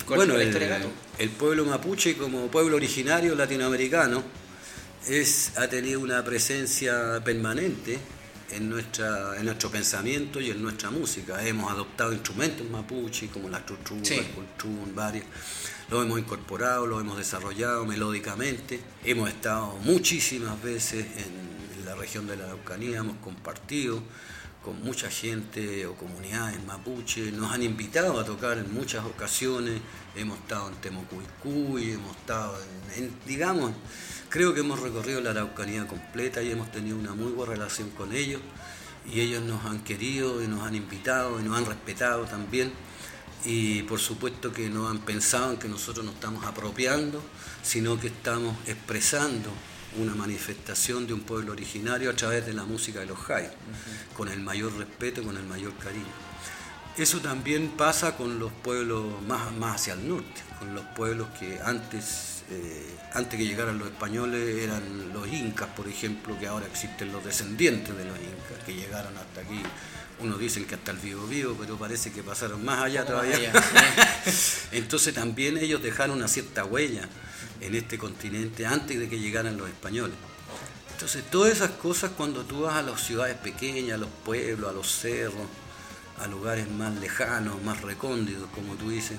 con 0.07 0.19
la 0.19 0.43
historia 0.43 0.67
de 0.67 0.79
Gato. 0.79 0.91
El 1.17 1.31
pueblo 1.31 1.67
mapuche 1.67 2.17
como 2.17 2.49
pueblo 2.49 2.75
originario 2.75 3.37
latinoamericano 3.37 4.25
es, 5.07 5.53
ha 5.57 5.69
tenido 5.69 6.01
una 6.01 6.25
presencia 6.25 7.23
permanente 7.25 8.01
en, 8.51 8.69
nuestra, 8.69 9.37
en 9.37 9.45
nuestro 9.45 9.71
pensamiento 9.71 10.41
y 10.41 10.51
en 10.51 10.63
nuestra 10.63 10.91
música. 10.91 11.43
Hemos 11.47 11.71
adoptado 11.71 12.13
instrumentos 12.13 12.69
mapuche 12.69 13.29
como 13.29 13.49
la 13.49 13.65
trutrú, 13.65 13.97
el 13.97 14.27
cultrún, 14.29 14.93
varios. 14.95 15.25
Lo 15.91 16.03
hemos 16.03 16.19
incorporado, 16.19 16.87
lo 16.87 17.01
hemos 17.01 17.17
desarrollado 17.17 17.85
melódicamente. 17.85 18.81
Hemos 19.05 19.29
estado 19.29 19.77
muchísimas 19.85 20.61
veces 20.63 21.07
en, 21.17 21.85
la 21.85 21.95
región 21.95 22.27
de 22.27 22.37
la 22.37 22.47
Araucanía, 22.47 22.99
hemos 22.99 23.17
compartido 23.19 24.03
con 24.65 24.83
mucha 24.83 25.09
gente 25.09 25.87
o 25.87 25.95
comunidades 25.95 26.61
mapuche, 26.65 27.31
nos 27.31 27.53
han 27.53 27.63
invitado 27.63 28.19
a 28.19 28.25
tocar 28.25 28.59
en 28.59 28.75
muchas 28.75 29.05
ocasiones, 29.05 29.81
hemos 30.17 30.37
estado 30.41 30.69
en 30.69 30.75
Temocuicuy, 30.81 31.93
hemos 31.93 32.17
estado 32.17 32.59
en 32.97 33.15
digamos, 33.25 33.71
Creo 34.37 34.53
que 34.53 34.61
hemos 34.61 34.81
recorrido 34.81 35.23
la 35.23 35.31
Araucanía 35.31 35.87
completa 35.87 36.43
y 36.43 36.51
hemos 36.51 36.71
tenido 36.71 36.99
una 36.99 37.15
muy 37.15 37.33
buena 37.33 37.55
relación 37.55 37.89
con 37.89 38.13
ellos 38.13 38.43
y 39.11 39.21
ellos 39.21 39.43
nos 39.43 39.65
han 39.65 39.83
querido 39.83 40.43
y 40.43 40.47
nos 40.47 40.63
han 40.63 40.75
invitado 40.75 41.41
y 41.41 41.43
nos 41.43 41.57
han 41.57 41.65
respetado 41.65 42.27
también 42.27 42.71
y 43.47 43.83
por 43.85 43.99
supuesto 43.99 44.53
que 44.53 44.69
no 44.69 44.91
han 44.91 44.99
pensado 44.99 45.53
en 45.53 45.57
que 45.57 45.69
nosotros 45.69 46.05
nos 46.05 46.17
estamos 46.17 46.45
apropiando, 46.45 47.23
sino 47.63 47.99
que 47.99 48.09
estamos 48.09 48.55
expresando 48.67 49.49
una 49.99 50.15
manifestación 50.15 51.07
de 51.07 51.15
un 51.15 51.21
pueblo 51.21 51.53
originario 51.53 52.11
a 52.11 52.15
través 52.15 52.45
de 52.45 52.53
la 52.53 52.67
música 52.67 53.01
de 53.01 53.07
los 53.07 53.19
Jai, 53.19 53.49
con 54.15 54.29
el 54.29 54.41
mayor 54.41 54.77
respeto, 54.77 55.23
con 55.23 55.39
el 55.39 55.45
mayor 55.45 55.73
cariño. 55.79 56.05
Eso 56.99 57.21
también 57.21 57.71
pasa 57.71 58.19
con 58.19 58.39
los 58.39 58.53
pueblos 58.53 59.03
más, 59.27 59.51
más 59.57 59.77
hacia 59.77 59.95
el 59.95 60.07
norte, 60.07 60.43
con 60.59 60.75
los 60.75 60.85
pueblos 60.95 61.27
que 61.39 61.59
antes 61.65 62.36
eh, 62.51 62.97
antes 63.13 63.39
que 63.39 63.47
llegaran 63.47 63.79
los 63.79 63.89
españoles 63.89 64.63
eran 64.63 65.13
los 65.13 65.27
incas, 65.29 65.69
por 65.69 65.89
ejemplo, 65.89 66.39
que 66.39 66.47
ahora 66.47 66.67
existen 66.67 67.11
los 67.13 67.25
descendientes 67.25 67.97
de 67.97 68.05
los 68.05 68.17
incas, 68.19 68.65
que 68.65 68.75
llegaron 68.75 69.17
hasta 69.17 69.41
aquí. 69.41 69.61
Unos 70.19 70.39
dicen 70.39 70.65
que 70.65 70.77
hasta 70.77 70.93
el 70.93 70.99
vivo 70.99 71.27
vivo, 71.27 71.57
pero 71.59 71.77
parece 71.77 72.13
que 72.13 72.23
pasaron 72.23 72.65
más 72.65 72.83
allá 72.83 73.05
todavía. 73.05 73.53
Entonces 74.73 75.13
también 75.15 75.59
ellos 75.59 75.83
dejaron 75.83 76.17
una 76.17 76.29
cierta 76.29 76.65
huella 76.65 77.09
en 77.61 77.75
este 77.75 77.99
continente 77.99 78.65
antes 78.65 78.99
de 78.99 79.09
que 79.09 79.19
llegaran 79.19 79.57
los 79.57 79.69
españoles. 79.69 80.17
Entonces 80.93 81.25
todas 81.31 81.53
esas 81.53 81.73
cosas 81.73 82.13
cuando 82.17 82.45
tú 82.45 82.63
vas 82.63 82.77
a 82.77 82.83
las 82.83 83.01
ciudades 83.03 83.37
pequeñas, 83.37 83.97
a 83.97 83.99
los 83.99 84.09
pueblos, 84.25 84.71
a 84.71 84.73
los 84.73 84.91
cerros, 84.91 85.47
a 86.19 86.27
lugares 86.27 86.71
más 86.71 86.95
lejanos, 86.95 87.63
más 87.63 87.83
recónditos, 87.83 88.49
como 88.55 88.75
tú 88.77 88.89
dices, 88.89 89.19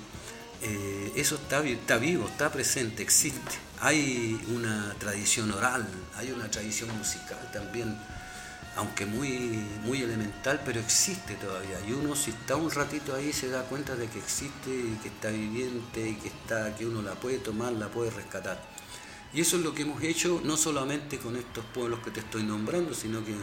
eh, 0.62 1.14
eso 1.16 1.36
está, 1.36 1.62
vivo, 1.62 2.28
está 2.28 2.52
presente, 2.52 3.04
existe. 3.04 3.56
Hay 3.80 4.40
una 4.50 4.96
tradición 5.00 5.52
oral, 5.52 5.88
hay 6.16 6.32
una 6.32 6.50
tradición 6.50 6.96
musical 6.98 7.38
también 7.52 7.98
aunque 8.78 9.08
muy, 9.08 9.60
muy 9.84 10.04
elemental, 10.04 10.62
pero 10.64 10.80
existe 10.80 11.34
todavía. 11.36 11.80
Y 11.88 11.94
uno 11.94 12.16
si 12.16 12.30
está 12.30 12.56
un 12.56 12.70
ratito 12.70 13.16
ahí 13.16 13.34
se 13.34 13.50
da 13.50 13.64
cuenta 13.64 13.96
de 13.96 14.08
que 14.08 14.20
existe 14.20 14.70
y 14.70 15.00
que 15.02 15.08
está 15.08 15.30
viviente 15.30 16.08
y 16.08 16.14
que, 16.14 16.28
está, 16.28 16.76
que 16.76 16.86
uno 16.86 17.02
la 17.02 17.16
puede 17.16 17.40
tomar, 17.40 17.74
la 17.74 17.90
puede 17.90 18.12
rescatar. 18.12 18.62
Y 19.34 19.42
eso 19.42 19.58
es 19.58 19.64
lo 19.64 19.74
que 19.74 19.82
hemos 19.82 20.02
hecho 20.04 20.42
no 20.44 20.58
solamente 20.58 21.18
con 21.18 21.36
estos 21.36 21.66
pueblos 21.66 22.00
que 22.02 22.12
te 22.12 22.20
estoy 22.20 22.44
nombrando, 22.44 22.94
sino 22.94 23.26
que 23.26 23.34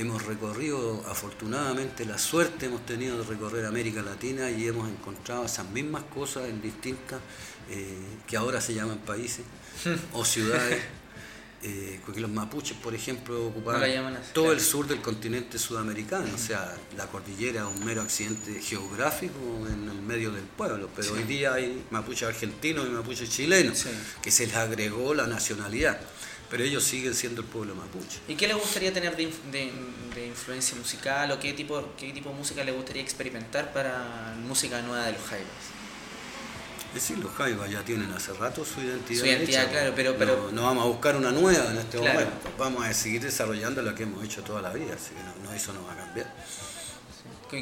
hemos 0.00 0.24
recorrido, 0.24 1.04
afortunadamente 1.08 2.04
la 2.04 2.18
suerte 2.18 2.66
hemos 2.66 2.84
tenido 2.86 3.18
de 3.18 3.24
recorrer 3.24 3.66
América 3.66 4.02
Latina 4.02 4.50
y 4.50 4.66
hemos 4.66 4.88
encontrado 4.88 5.44
esas 5.44 5.68
mismas 5.70 6.04
cosas 6.04 6.48
en 6.48 6.60
distintas, 6.62 7.20
eh, 7.70 7.96
que 8.26 8.36
ahora 8.36 8.60
se 8.60 8.74
llaman 8.74 8.98
países 8.98 9.44
o 10.12 10.24
ciudades. 10.24 10.80
Eh, 11.62 12.00
porque 12.06 12.22
los 12.22 12.30
mapuches, 12.30 12.74
por 12.78 12.94
ejemplo, 12.94 13.48
ocupaban 13.48 14.18
todo 14.32 14.50
el 14.50 14.60
sur 14.60 14.86
del 14.88 15.02
continente 15.02 15.58
sudamericano, 15.58 16.34
o 16.34 16.38
sea, 16.38 16.74
la 16.96 17.06
cordillera 17.06 17.68
es 17.68 17.76
un 17.76 17.84
mero 17.84 18.00
accidente 18.00 18.62
geográfico 18.62 19.66
en 19.68 19.86
el 19.90 20.00
medio 20.00 20.30
del 20.30 20.44
pueblo, 20.44 20.88
pero 20.96 21.12
hoy 21.12 21.24
día 21.24 21.52
hay 21.52 21.84
mapuches 21.90 22.28
argentinos 22.28 22.86
y 22.86 22.92
mapuches 22.92 23.28
chilenos, 23.28 23.84
que 24.22 24.30
se 24.30 24.46
les 24.46 24.56
agregó 24.56 25.12
la 25.12 25.26
nacionalidad, 25.26 26.00
pero 26.50 26.64
ellos 26.64 26.82
siguen 26.82 27.14
siendo 27.14 27.42
el 27.42 27.46
pueblo 27.46 27.74
mapuche. 27.76 28.18
¿Y 28.26 28.34
qué 28.34 28.48
les 28.48 28.56
gustaría 28.56 28.92
tener 28.92 29.16
de, 29.16 29.30
influencia 30.26 30.76
musical 30.76 31.30
o 31.30 31.38
qué 31.38 31.52
tipo, 31.52 31.92
qué 31.96 32.12
tipo 32.12 32.30
de 32.30 32.34
música 32.34 32.64
les 32.64 32.74
gustaría 32.74 33.02
experimentar 33.02 33.72
para 33.72 34.34
música 34.46 34.82
nueva 34.82 35.06
de 35.06 35.12
los 35.12 35.22
Jaivas? 35.22 35.48
Es 36.88 36.94
decir, 36.94 37.18
los 37.18 37.32
Jaivas 37.32 37.70
ya 37.70 37.84
tienen 37.84 38.10
hace 38.10 38.32
rato 38.32 38.64
su 38.64 38.80
identidad. 38.80 39.20
Su 39.20 39.26
identidad, 39.26 39.70
claro, 39.70 39.92
pero, 39.94 40.16
pero... 40.18 40.50
No, 40.50 40.64
vamos 40.64 40.84
a 40.84 40.88
buscar 40.88 41.14
una 41.14 41.30
nueva 41.30 41.70
en 41.70 41.78
este 41.78 41.98
momento. 41.98 42.32
Vamos 42.58 42.84
a 42.84 42.92
seguir 42.92 43.22
desarrollando 43.22 43.80
lo 43.80 43.94
que 43.94 44.02
hemos 44.02 44.24
hecho 44.24 44.42
toda 44.42 44.60
la 44.60 44.72
vida, 44.72 44.94
así 44.94 45.10
que 45.14 45.44
no, 45.44 45.52
eso 45.54 45.72
no 45.72 45.84
va 45.84 45.92
a 45.92 45.96
cambiar. 45.96 46.34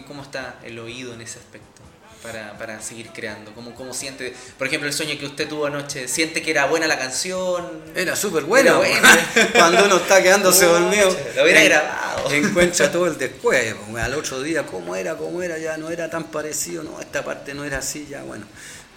¿Cómo 0.07 0.23
está 0.23 0.61
el 0.65 0.79
oído 0.79 1.13
en 1.13 1.21
ese 1.21 1.39
aspecto? 1.39 1.78
Para, 2.23 2.59
para 2.59 2.83
seguir 2.83 3.11
creando? 3.11 3.53
¿Cómo, 3.55 3.75
¿Cómo 3.75 3.95
siente, 3.95 4.35
por 4.59 4.67
ejemplo, 4.67 4.89
el 4.89 4.95
sueño 4.95 5.17
que 5.19 5.27
usted 5.27 5.49
tuvo 5.49 5.67
anoche? 5.67 6.09
¿Siente 6.09 6.43
que 6.43 6.51
era 6.51 6.67
buena 6.67 6.89
la 6.89 6.99
canción? 6.99 7.85
Era 7.95 8.17
súper 8.17 8.45
buena. 8.45 8.79
Cuando 9.53 9.85
uno 9.85 9.97
está 9.99 10.23
quedándose 10.23 10.67
dormido. 10.67 11.17
Lo 11.37 11.45
hubiera 11.45 11.63
grabado. 11.63 12.31
Encuentra 12.33 12.91
todo 12.91 13.07
el 13.07 13.17
después. 13.17 13.75
Al 13.99 14.15
otro 14.15 14.43
día, 14.43 14.67
¿cómo 14.67 14.97
era? 14.97 15.17
¿Cómo 15.17 15.43
era? 15.43 15.59
Ya 15.59 15.77
no 15.77 15.91
era 15.91 16.11
tan 16.11 16.25
parecido. 16.25 16.83
No, 16.83 17.01
esta 17.01 17.25
parte 17.25 17.55
no 17.55 17.65
era 17.65 17.79
así. 17.79 18.07
Ya, 18.11 18.23
bueno. 18.23 18.47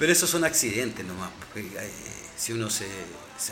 Pero 0.01 0.13
esos 0.13 0.31
son 0.31 0.43
accidentes 0.43 1.05
nomás, 1.05 1.29
porque 1.38 1.60
eh, 1.60 1.91
si 2.36 2.53
uno 2.53 2.71
se, 2.71 2.88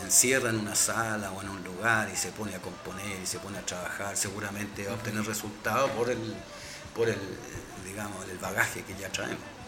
encierra 0.03 0.49
en 0.49 0.57
una 0.57 0.73
sala 0.73 1.31
o 1.31 1.41
en 1.43 1.49
un 1.49 1.63
lugar 1.63 2.09
y 2.11 2.17
se 2.17 2.29
pone 2.29 2.55
a 2.55 2.59
componer 2.59 3.19
y 3.21 3.27
se 3.27 3.37
pone 3.37 3.59
a 3.59 3.65
trabajar, 3.65 4.17
seguramente 4.17 4.83
va 4.85 4.93
a 4.93 4.95
obtener 4.95 5.23
resultados 5.25 5.91
por 5.91 6.09
el, 6.09 6.17
por 6.95 7.07
el, 7.07 7.19
digamos, 7.85 8.27
el 8.31 8.39
bagaje 8.39 8.81
que 8.81 8.95
ya 8.99 9.11
traemos. 9.11 9.58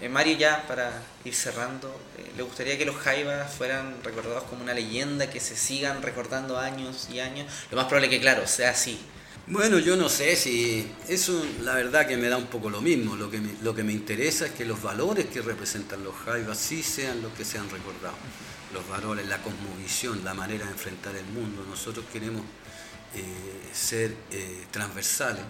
Eh, 0.00 0.08
Mario, 0.08 0.36
ya 0.36 0.66
para 0.66 1.02
ir 1.24 1.34
cerrando, 1.34 1.88
eh, 2.18 2.30
¿le 2.36 2.42
gustaría 2.42 2.76
que 2.76 2.84
los 2.84 2.96
Jaivas 2.96 3.52
fueran 3.52 3.96
recordados 4.02 4.44
como 4.44 4.62
una 4.62 4.74
leyenda, 4.74 5.30
que 5.30 5.40
se 5.40 5.56
sigan 5.56 6.02
recordando 6.02 6.58
años 6.58 7.08
y 7.10 7.20
años? 7.20 7.50
Lo 7.70 7.76
más 7.76 7.86
probable 7.86 8.10
que, 8.10 8.20
claro, 8.20 8.46
sea 8.46 8.70
así, 8.70 8.98
bueno, 9.48 9.78
yo 9.78 9.94
no 9.94 10.08
sé 10.08 10.34
si 10.34 10.90
eso 11.06 11.40
la 11.62 11.74
verdad 11.74 12.04
que 12.08 12.16
me 12.16 12.28
da 12.28 12.36
un 12.36 12.46
poco 12.46 12.68
lo 12.68 12.80
mismo. 12.80 13.14
Lo 13.14 13.30
que 13.30 13.38
me, 13.38 13.54
lo 13.62 13.76
que 13.76 13.84
me 13.84 13.92
interesa 13.92 14.46
es 14.46 14.50
que 14.50 14.64
los 14.64 14.82
valores 14.82 15.26
que 15.26 15.40
representan 15.40 16.02
los 16.02 16.16
jaivas 16.16 16.58
sí 16.58 16.82
sean 16.82 17.22
los 17.22 17.32
que 17.32 17.44
sean 17.44 17.70
recordados. 17.70 18.18
Los 18.74 18.88
valores, 18.88 19.28
la 19.28 19.40
cosmovisión, 19.40 20.24
la 20.24 20.34
manera 20.34 20.64
de 20.64 20.72
enfrentar 20.72 21.14
el 21.14 21.26
mundo. 21.26 21.64
Nosotros 21.70 22.04
queremos 22.12 22.42
eh, 23.14 23.70
ser 23.72 24.16
transversales, 24.72 25.44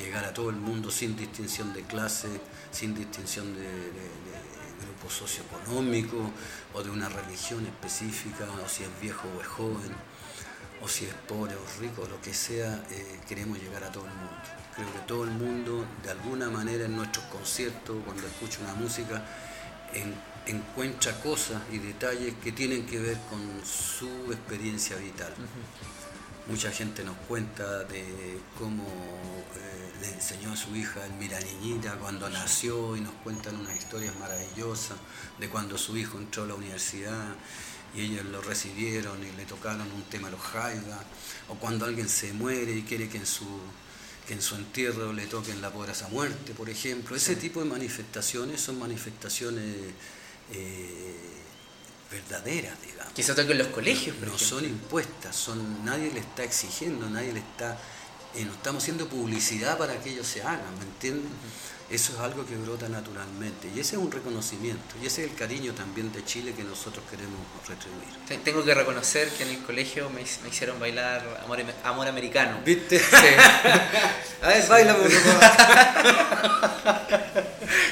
llegar 0.00 0.24
a 0.24 0.34
todo 0.34 0.50
el 0.50 0.56
mundo 0.56 0.90
sin 0.90 1.16
distinción 1.16 1.72
de 1.72 1.82
clase, 1.82 2.28
sin 2.70 2.94
distinción 2.94 3.54
de, 3.54 3.68
grupo 4.78 5.10
socioeconómico 5.10 6.30
o 6.72 6.82
de 6.82 6.90
una 6.90 7.08
religión 7.08 7.66
específica, 7.66 8.46
o 8.64 8.68
si 8.68 8.84
es 8.84 9.00
viejo 9.00 9.26
o 9.36 9.40
es 9.40 9.46
joven 9.48 9.92
o 10.80 10.88
si 10.88 11.06
es 11.06 11.14
pobre 11.14 11.56
o 11.56 11.80
rico, 11.80 12.06
lo 12.08 12.20
que 12.20 12.32
sea, 12.32 12.84
eh, 12.90 13.20
queremos 13.26 13.58
llegar 13.58 13.82
a 13.82 13.90
todo 13.90 14.04
el 14.04 14.12
mundo. 14.12 14.36
Creo 14.76 14.92
que 14.92 14.98
todo 15.00 15.24
el 15.24 15.30
mundo, 15.30 15.84
de 16.04 16.10
alguna 16.10 16.48
manera, 16.48 16.84
en 16.84 16.94
nuestros 16.94 17.24
conciertos, 17.26 17.96
cuando 18.04 18.24
escucha 18.26 18.60
una 18.60 18.74
música, 18.74 19.24
encuentra 20.46 21.20
cosas 21.20 21.60
y 21.72 21.78
detalles 21.78 22.34
que 22.42 22.52
tienen 22.52 22.86
que 22.86 22.98
ver 22.98 23.18
con 23.28 23.40
su 23.64 24.32
experiencia 24.32 24.96
vital. 24.96 25.34
Mucha 26.48 26.72
gente 26.72 27.04
nos 27.04 27.16
cuenta 27.28 27.84
de 27.84 28.40
cómo 28.58 28.82
eh, 28.82 29.92
le 30.00 30.08
enseñó 30.14 30.52
a 30.52 30.56
su 30.56 30.74
hija 30.74 31.04
el 31.04 31.12
Mira 31.12 31.38
Niñita 31.40 31.96
cuando 31.96 32.30
nació 32.30 32.96
y 32.96 33.02
nos 33.02 33.12
cuentan 33.22 33.54
unas 33.56 33.76
historias 33.76 34.18
maravillosas 34.18 34.96
de 35.38 35.50
cuando 35.50 35.76
su 35.76 35.94
hijo 35.98 36.16
entró 36.16 36.44
a 36.44 36.46
la 36.46 36.54
universidad 36.54 37.36
y 37.94 38.00
ellos 38.00 38.24
lo 38.24 38.40
recibieron 38.40 39.22
y 39.22 39.30
le 39.36 39.44
tocaron 39.44 39.92
un 39.92 40.02
tema 40.04 40.28
a 40.28 40.30
los 40.30 40.40
Jaiba, 40.40 41.04
o 41.48 41.54
cuando 41.56 41.84
alguien 41.84 42.08
se 42.08 42.32
muere 42.32 42.72
y 42.72 42.82
quiere 42.82 43.10
que 43.10 43.18
en 43.18 43.26
su, 43.26 43.46
que 44.26 44.32
en 44.32 44.40
su 44.40 44.54
entierro 44.54 45.12
le 45.12 45.26
toquen 45.26 45.60
la 45.60 45.70
poderosa 45.70 46.08
muerte, 46.08 46.54
por 46.54 46.70
ejemplo. 46.70 47.14
Ese 47.14 47.36
tipo 47.36 47.60
de 47.60 47.66
manifestaciones 47.66 48.62
son 48.62 48.78
manifestaciones 48.78 49.76
eh, 50.52 51.14
verdaderas, 52.10 52.80
digamos. 52.82 53.12
Que 53.12 53.22
se 53.22 53.34
toquen 53.34 53.52
en 53.52 53.58
los 53.58 53.66
colegios, 53.68 54.16
No 54.20 54.38
son 54.38 54.64
impuestas, 54.64 55.36
son, 55.36 55.84
nadie 55.84 56.10
le 56.12 56.20
está 56.20 56.44
exigiendo, 56.44 57.08
nadie 57.08 57.32
le 57.32 57.40
está... 57.40 57.78
Eh, 58.34 58.44
no 58.44 58.52
estamos 58.52 58.82
haciendo 58.82 59.08
publicidad 59.08 59.78
para 59.78 60.00
que 60.00 60.10
ellos 60.10 60.26
se 60.26 60.42
hagan, 60.42 60.78
¿me 60.78 60.84
entienden? 60.84 61.30
Eso 61.90 62.12
es 62.12 62.18
algo 62.18 62.44
que 62.44 62.54
brota 62.54 62.86
naturalmente 62.86 63.70
y 63.74 63.80
ese 63.80 63.96
es 63.96 64.02
un 64.02 64.12
reconocimiento 64.12 64.94
y 65.02 65.06
ese 65.06 65.24
es 65.24 65.30
el 65.30 65.36
cariño 65.36 65.72
también 65.72 66.12
de 66.12 66.22
Chile 66.22 66.52
que 66.54 66.62
nosotros 66.62 67.02
queremos 67.10 67.40
retribuir. 67.66 68.42
Tengo 68.44 68.62
que 68.62 68.74
reconocer 68.74 69.30
que 69.30 69.44
en 69.44 69.48
el 69.50 69.62
colegio 69.62 70.10
me, 70.10 70.20
hicieron 70.20 70.78
bailar 70.78 71.40
amor, 71.42 71.64
amor, 71.84 72.06
americano. 72.06 72.60
¿Viste? 72.62 72.98
Sí. 72.98 73.06
A 74.42 74.48
ver, 74.48 74.68
baila, 74.68 74.96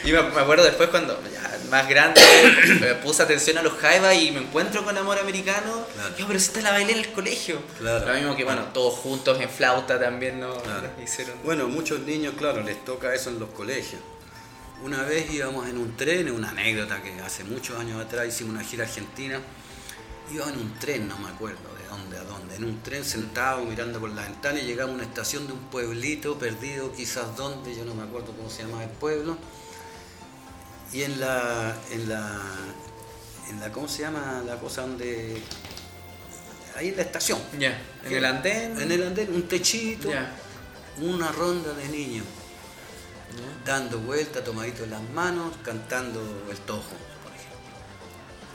Y 0.04 0.12
me, 0.12 0.18
acuerdo 0.18 0.64
después 0.64 0.88
cuando 0.90 1.20
ya, 1.32 1.58
más 1.68 1.88
grande 1.88 2.20
me 2.80 2.94
puse 2.94 3.22
atención 3.22 3.58
a 3.58 3.62
los 3.62 3.72
jaivas 3.74 4.14
y 4.14 4.30
me 4.30 4.40
encuentro 4.40 4.84
con 4.84 4.96
amor 4.96 5.18
americano. 5.18 5.86
Yo, 6.16 6.26
pero 6.26 6.38
si 6.38 6.52
te 6.52 6.62
la 6.62 6.70
bailé 6.70 6.92
en 6.92 6.98
el 6.98 7.12
colegio. 7.12 7.60
Lo 7.80 8.14
mismo 8.14 8.36
que, 8.36 8.44
bueno, 8.44 8.62
todos 8.72 8.94
juntos 8.94 9.40
en 9.40 9.50
flauta 9.50 9.98
también 9.98 10.38
¿no? 10.38 10.54
hicieron. 11.02 11.34
Bueno, 11.42 11.66
muchos 11.66 12.00
niños, 12.00 12.34
claro, 12.38 12.62
les 12.62 12.84
toca 12.84 13.14
eso 13.14 13.30
en 13.30 13.40
los 13.40 13.50
colegios. 13.50 13.85
Una 14.82 15.02
vez 15.02 15.32
íbamos 15.32 15.68
en 15.68 15.78
un 15.78 15.96
tren, 15.96 16.30
una 16.30 16.50
anécdota 16.50 17.02
que 17.02 17.18
hace 17.20 17.44
muchos 17.44 17.78
años 17.78 18.04
atrás 18.04 18.26
hicimos 18.28 18.54
una 18.54 18.64
gira 18.64 18.84
argentina. 18.84 19.40
Iba 20.32 20.48
en 20.50 20.58
un 20.58 20.78
tren, 20.78 21.08
no 21.08 21.18
me 21.18 21.28
acuerdo 21.28 21.74
de 21.78 21.86
dónde 21.88 22.18
a 22.18 22.24
dónde, 22.24 22.56
en 22.56 22.64
un 22.64 22.82
tren 22.82 23.04
sentado 23.04 23.64
mirando 23.64 24.00
por 24.00 24.10
la 24.10 24.22
ventana 24.22 24.58
y 24.58 24.66
llegamos 24.66 24.92
a 24.92 24.94
una 24.96 25.04
estación 25.04 25.46
de 25.46 25.52
un 25.52 25.60
pueblito 25.70 26.36
perdido, 26.38 26.92
quizás 26.92 27.36
dónde, 27.36 27.74
yo 27.76 27.84
no 27.84 27.94
me 27.94 28.02
acuerdo 28.02 28.32
cómo 28.36 28.50
se 28.50 28.64
llama 28.64 28.82
el 28.82 28.90
pueblo 28.90 29.38
y 30.92 31.02
en 31.02 31.20
la, 31.20 31.76
en 31.90 32.08
la, 32.08 32.40
en 33.50 33.60
la, 33.60 33.72
¿cómo 33.72 33.88
se 33.88 34.02
llama 34.02 34.42
la 34.44 34.58
cosa 34.58 34.82
donde, 34.82 35.40
ahí 36.76 36.88
en 36.88 36.96
la 36.96 37.02
estación. 37.02 37.38
Ya, 37.58 37.80
en 38.04 38.12
el 38.12 38.24
andén. 38.24 38.80
En 38.80 38.92
el 38.92 39.02
andén, 39.02 39.32
un 39.32 39.48
techito, 39.48 40.10
una 41.00 41.30
ronda 41.32 41.72
de 41.74 41.88
niños, 41.88 42.24
dando 43.64 43.98
vuelta, 44.00 44.42
tomaditos 44.42 44.82
en 44.82 44.90
las 44.90 45.02
manos, 45.10 45.54
cantando 45.62 46.20
el 46.50 46.58
tojo, 46.58 46.96
por 47.22 47.32
ejemplo. 47.32 47.60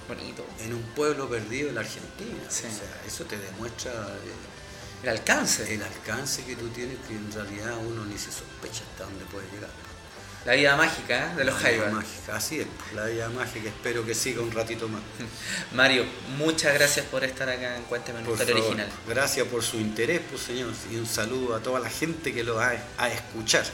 Bonito. 0.07 0.45
En 0.59 0.74
un 0.74 0.84
pueblo 0.95 1.30
perdido 1.30 1.69
en 1.69 1.76
la 1.76 1.82
Argentina. 1.82 2.43
O 2.47 2.51
sea, 2.51 2.69
eso 3.05 3.26
te 3.26 3.38
demuestra... 3.38 3.91
Eh, 3.91 5.03
el 5.03 5.09
alcance. 5.09 5.74
El 5.74 5.82
alcance 5.82 6.43
que 6.43 6.55
tú 6.55 6.69
tienes 6.69 6.97
que 7.07 7.15
en 7.15 7.32
realidad 7.32 7.76
uno 7.78 8.05
ni 8.05 8.17
se 8.17 8.32
sospecha 8.32 8.84
hasta 8.91 9.05
dónde 9.05 9.26
puede 9.26 9.47
llegar. 9.51 9.69
La 10.45 10.53
vida 10.53 10.76
mágica 10.76 11.32
¿eh? 11.32 11.36
de 11.36 11.45
los 11.45 11.55
Jaivas. 11.55 12.03
Así 12.32 12.61
es, 12.61 12.67
la 12.95 13.05
vida 13.05 13.30
mágica. 13.30 13.69
Espero 13.69 14.03
que 14.03 14.15
siga 14.15 14.41
un 14.41 14.51
ratito 14.51 14.88
más. 14.88 15.01
Mario, 15.74 16.03
muchas 16.38 16.74
gracias 16.74 17.05
por 17.05 17.24
estar 17.24 17.47
acá 17.47 17.78
en 17.78 17.84
Cuéntame 17.84 18.22
una 18.22 18.32
historia 18.32 18.55
original. 18.55 18.89
Gracias 19.07 19.47
por 19.47 19.61
su 19.61 19.78
interés, 19.78 20.22
pues 20.30 20.41
señor. 20.41 20.72
Y 20.91 20.95
un 20.95 21.05
saludo 21.05 21.55
a 21.55 21.59
toda 21.59 21.80
la 21.80 21.89
gente 21.89 22.34
que 22.34 22.43
lo 22.43 22.55
va 22.55 22.74
a 22.97 23.09
escuchar. 23.09 23.65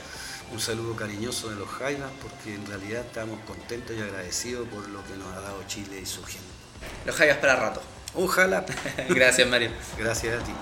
Un 0.52 0.60
saludo 0.60 0.96
cariñoso 0.96 1.50
de 1.50 1.56
los 1.56 1.70
Jaivas, 1.70 2.10
porque 2.22 2.56
en 2.56 2.66
realidad 2.66 3.06
estamos 3.06 3.40
contentos 3.46 3.96
y 3.96 4.02
agradecidos 4.02 4.68
por 4.70 4.88
lo 4.88 5.04
que 5.06 5.16
nos 5.18 5.28
ha 5.36 5.42
dado 5.42 5.62
Chile 5.68 6.00
y 6.02 6.06
su 6.06 6.24
gente. 6.24 6.48
Los 7.06 7.16
Jaivas 7.16 7.38
para 7.38 7.56
rato. 7.56 7.82
Ojalá. 8.16 8.66
gracias, 9.10 9.48
Mario. 9.48 9.72
Gracias 9.98 10.42
a 10.42 10.46
ti. 10.46 10.54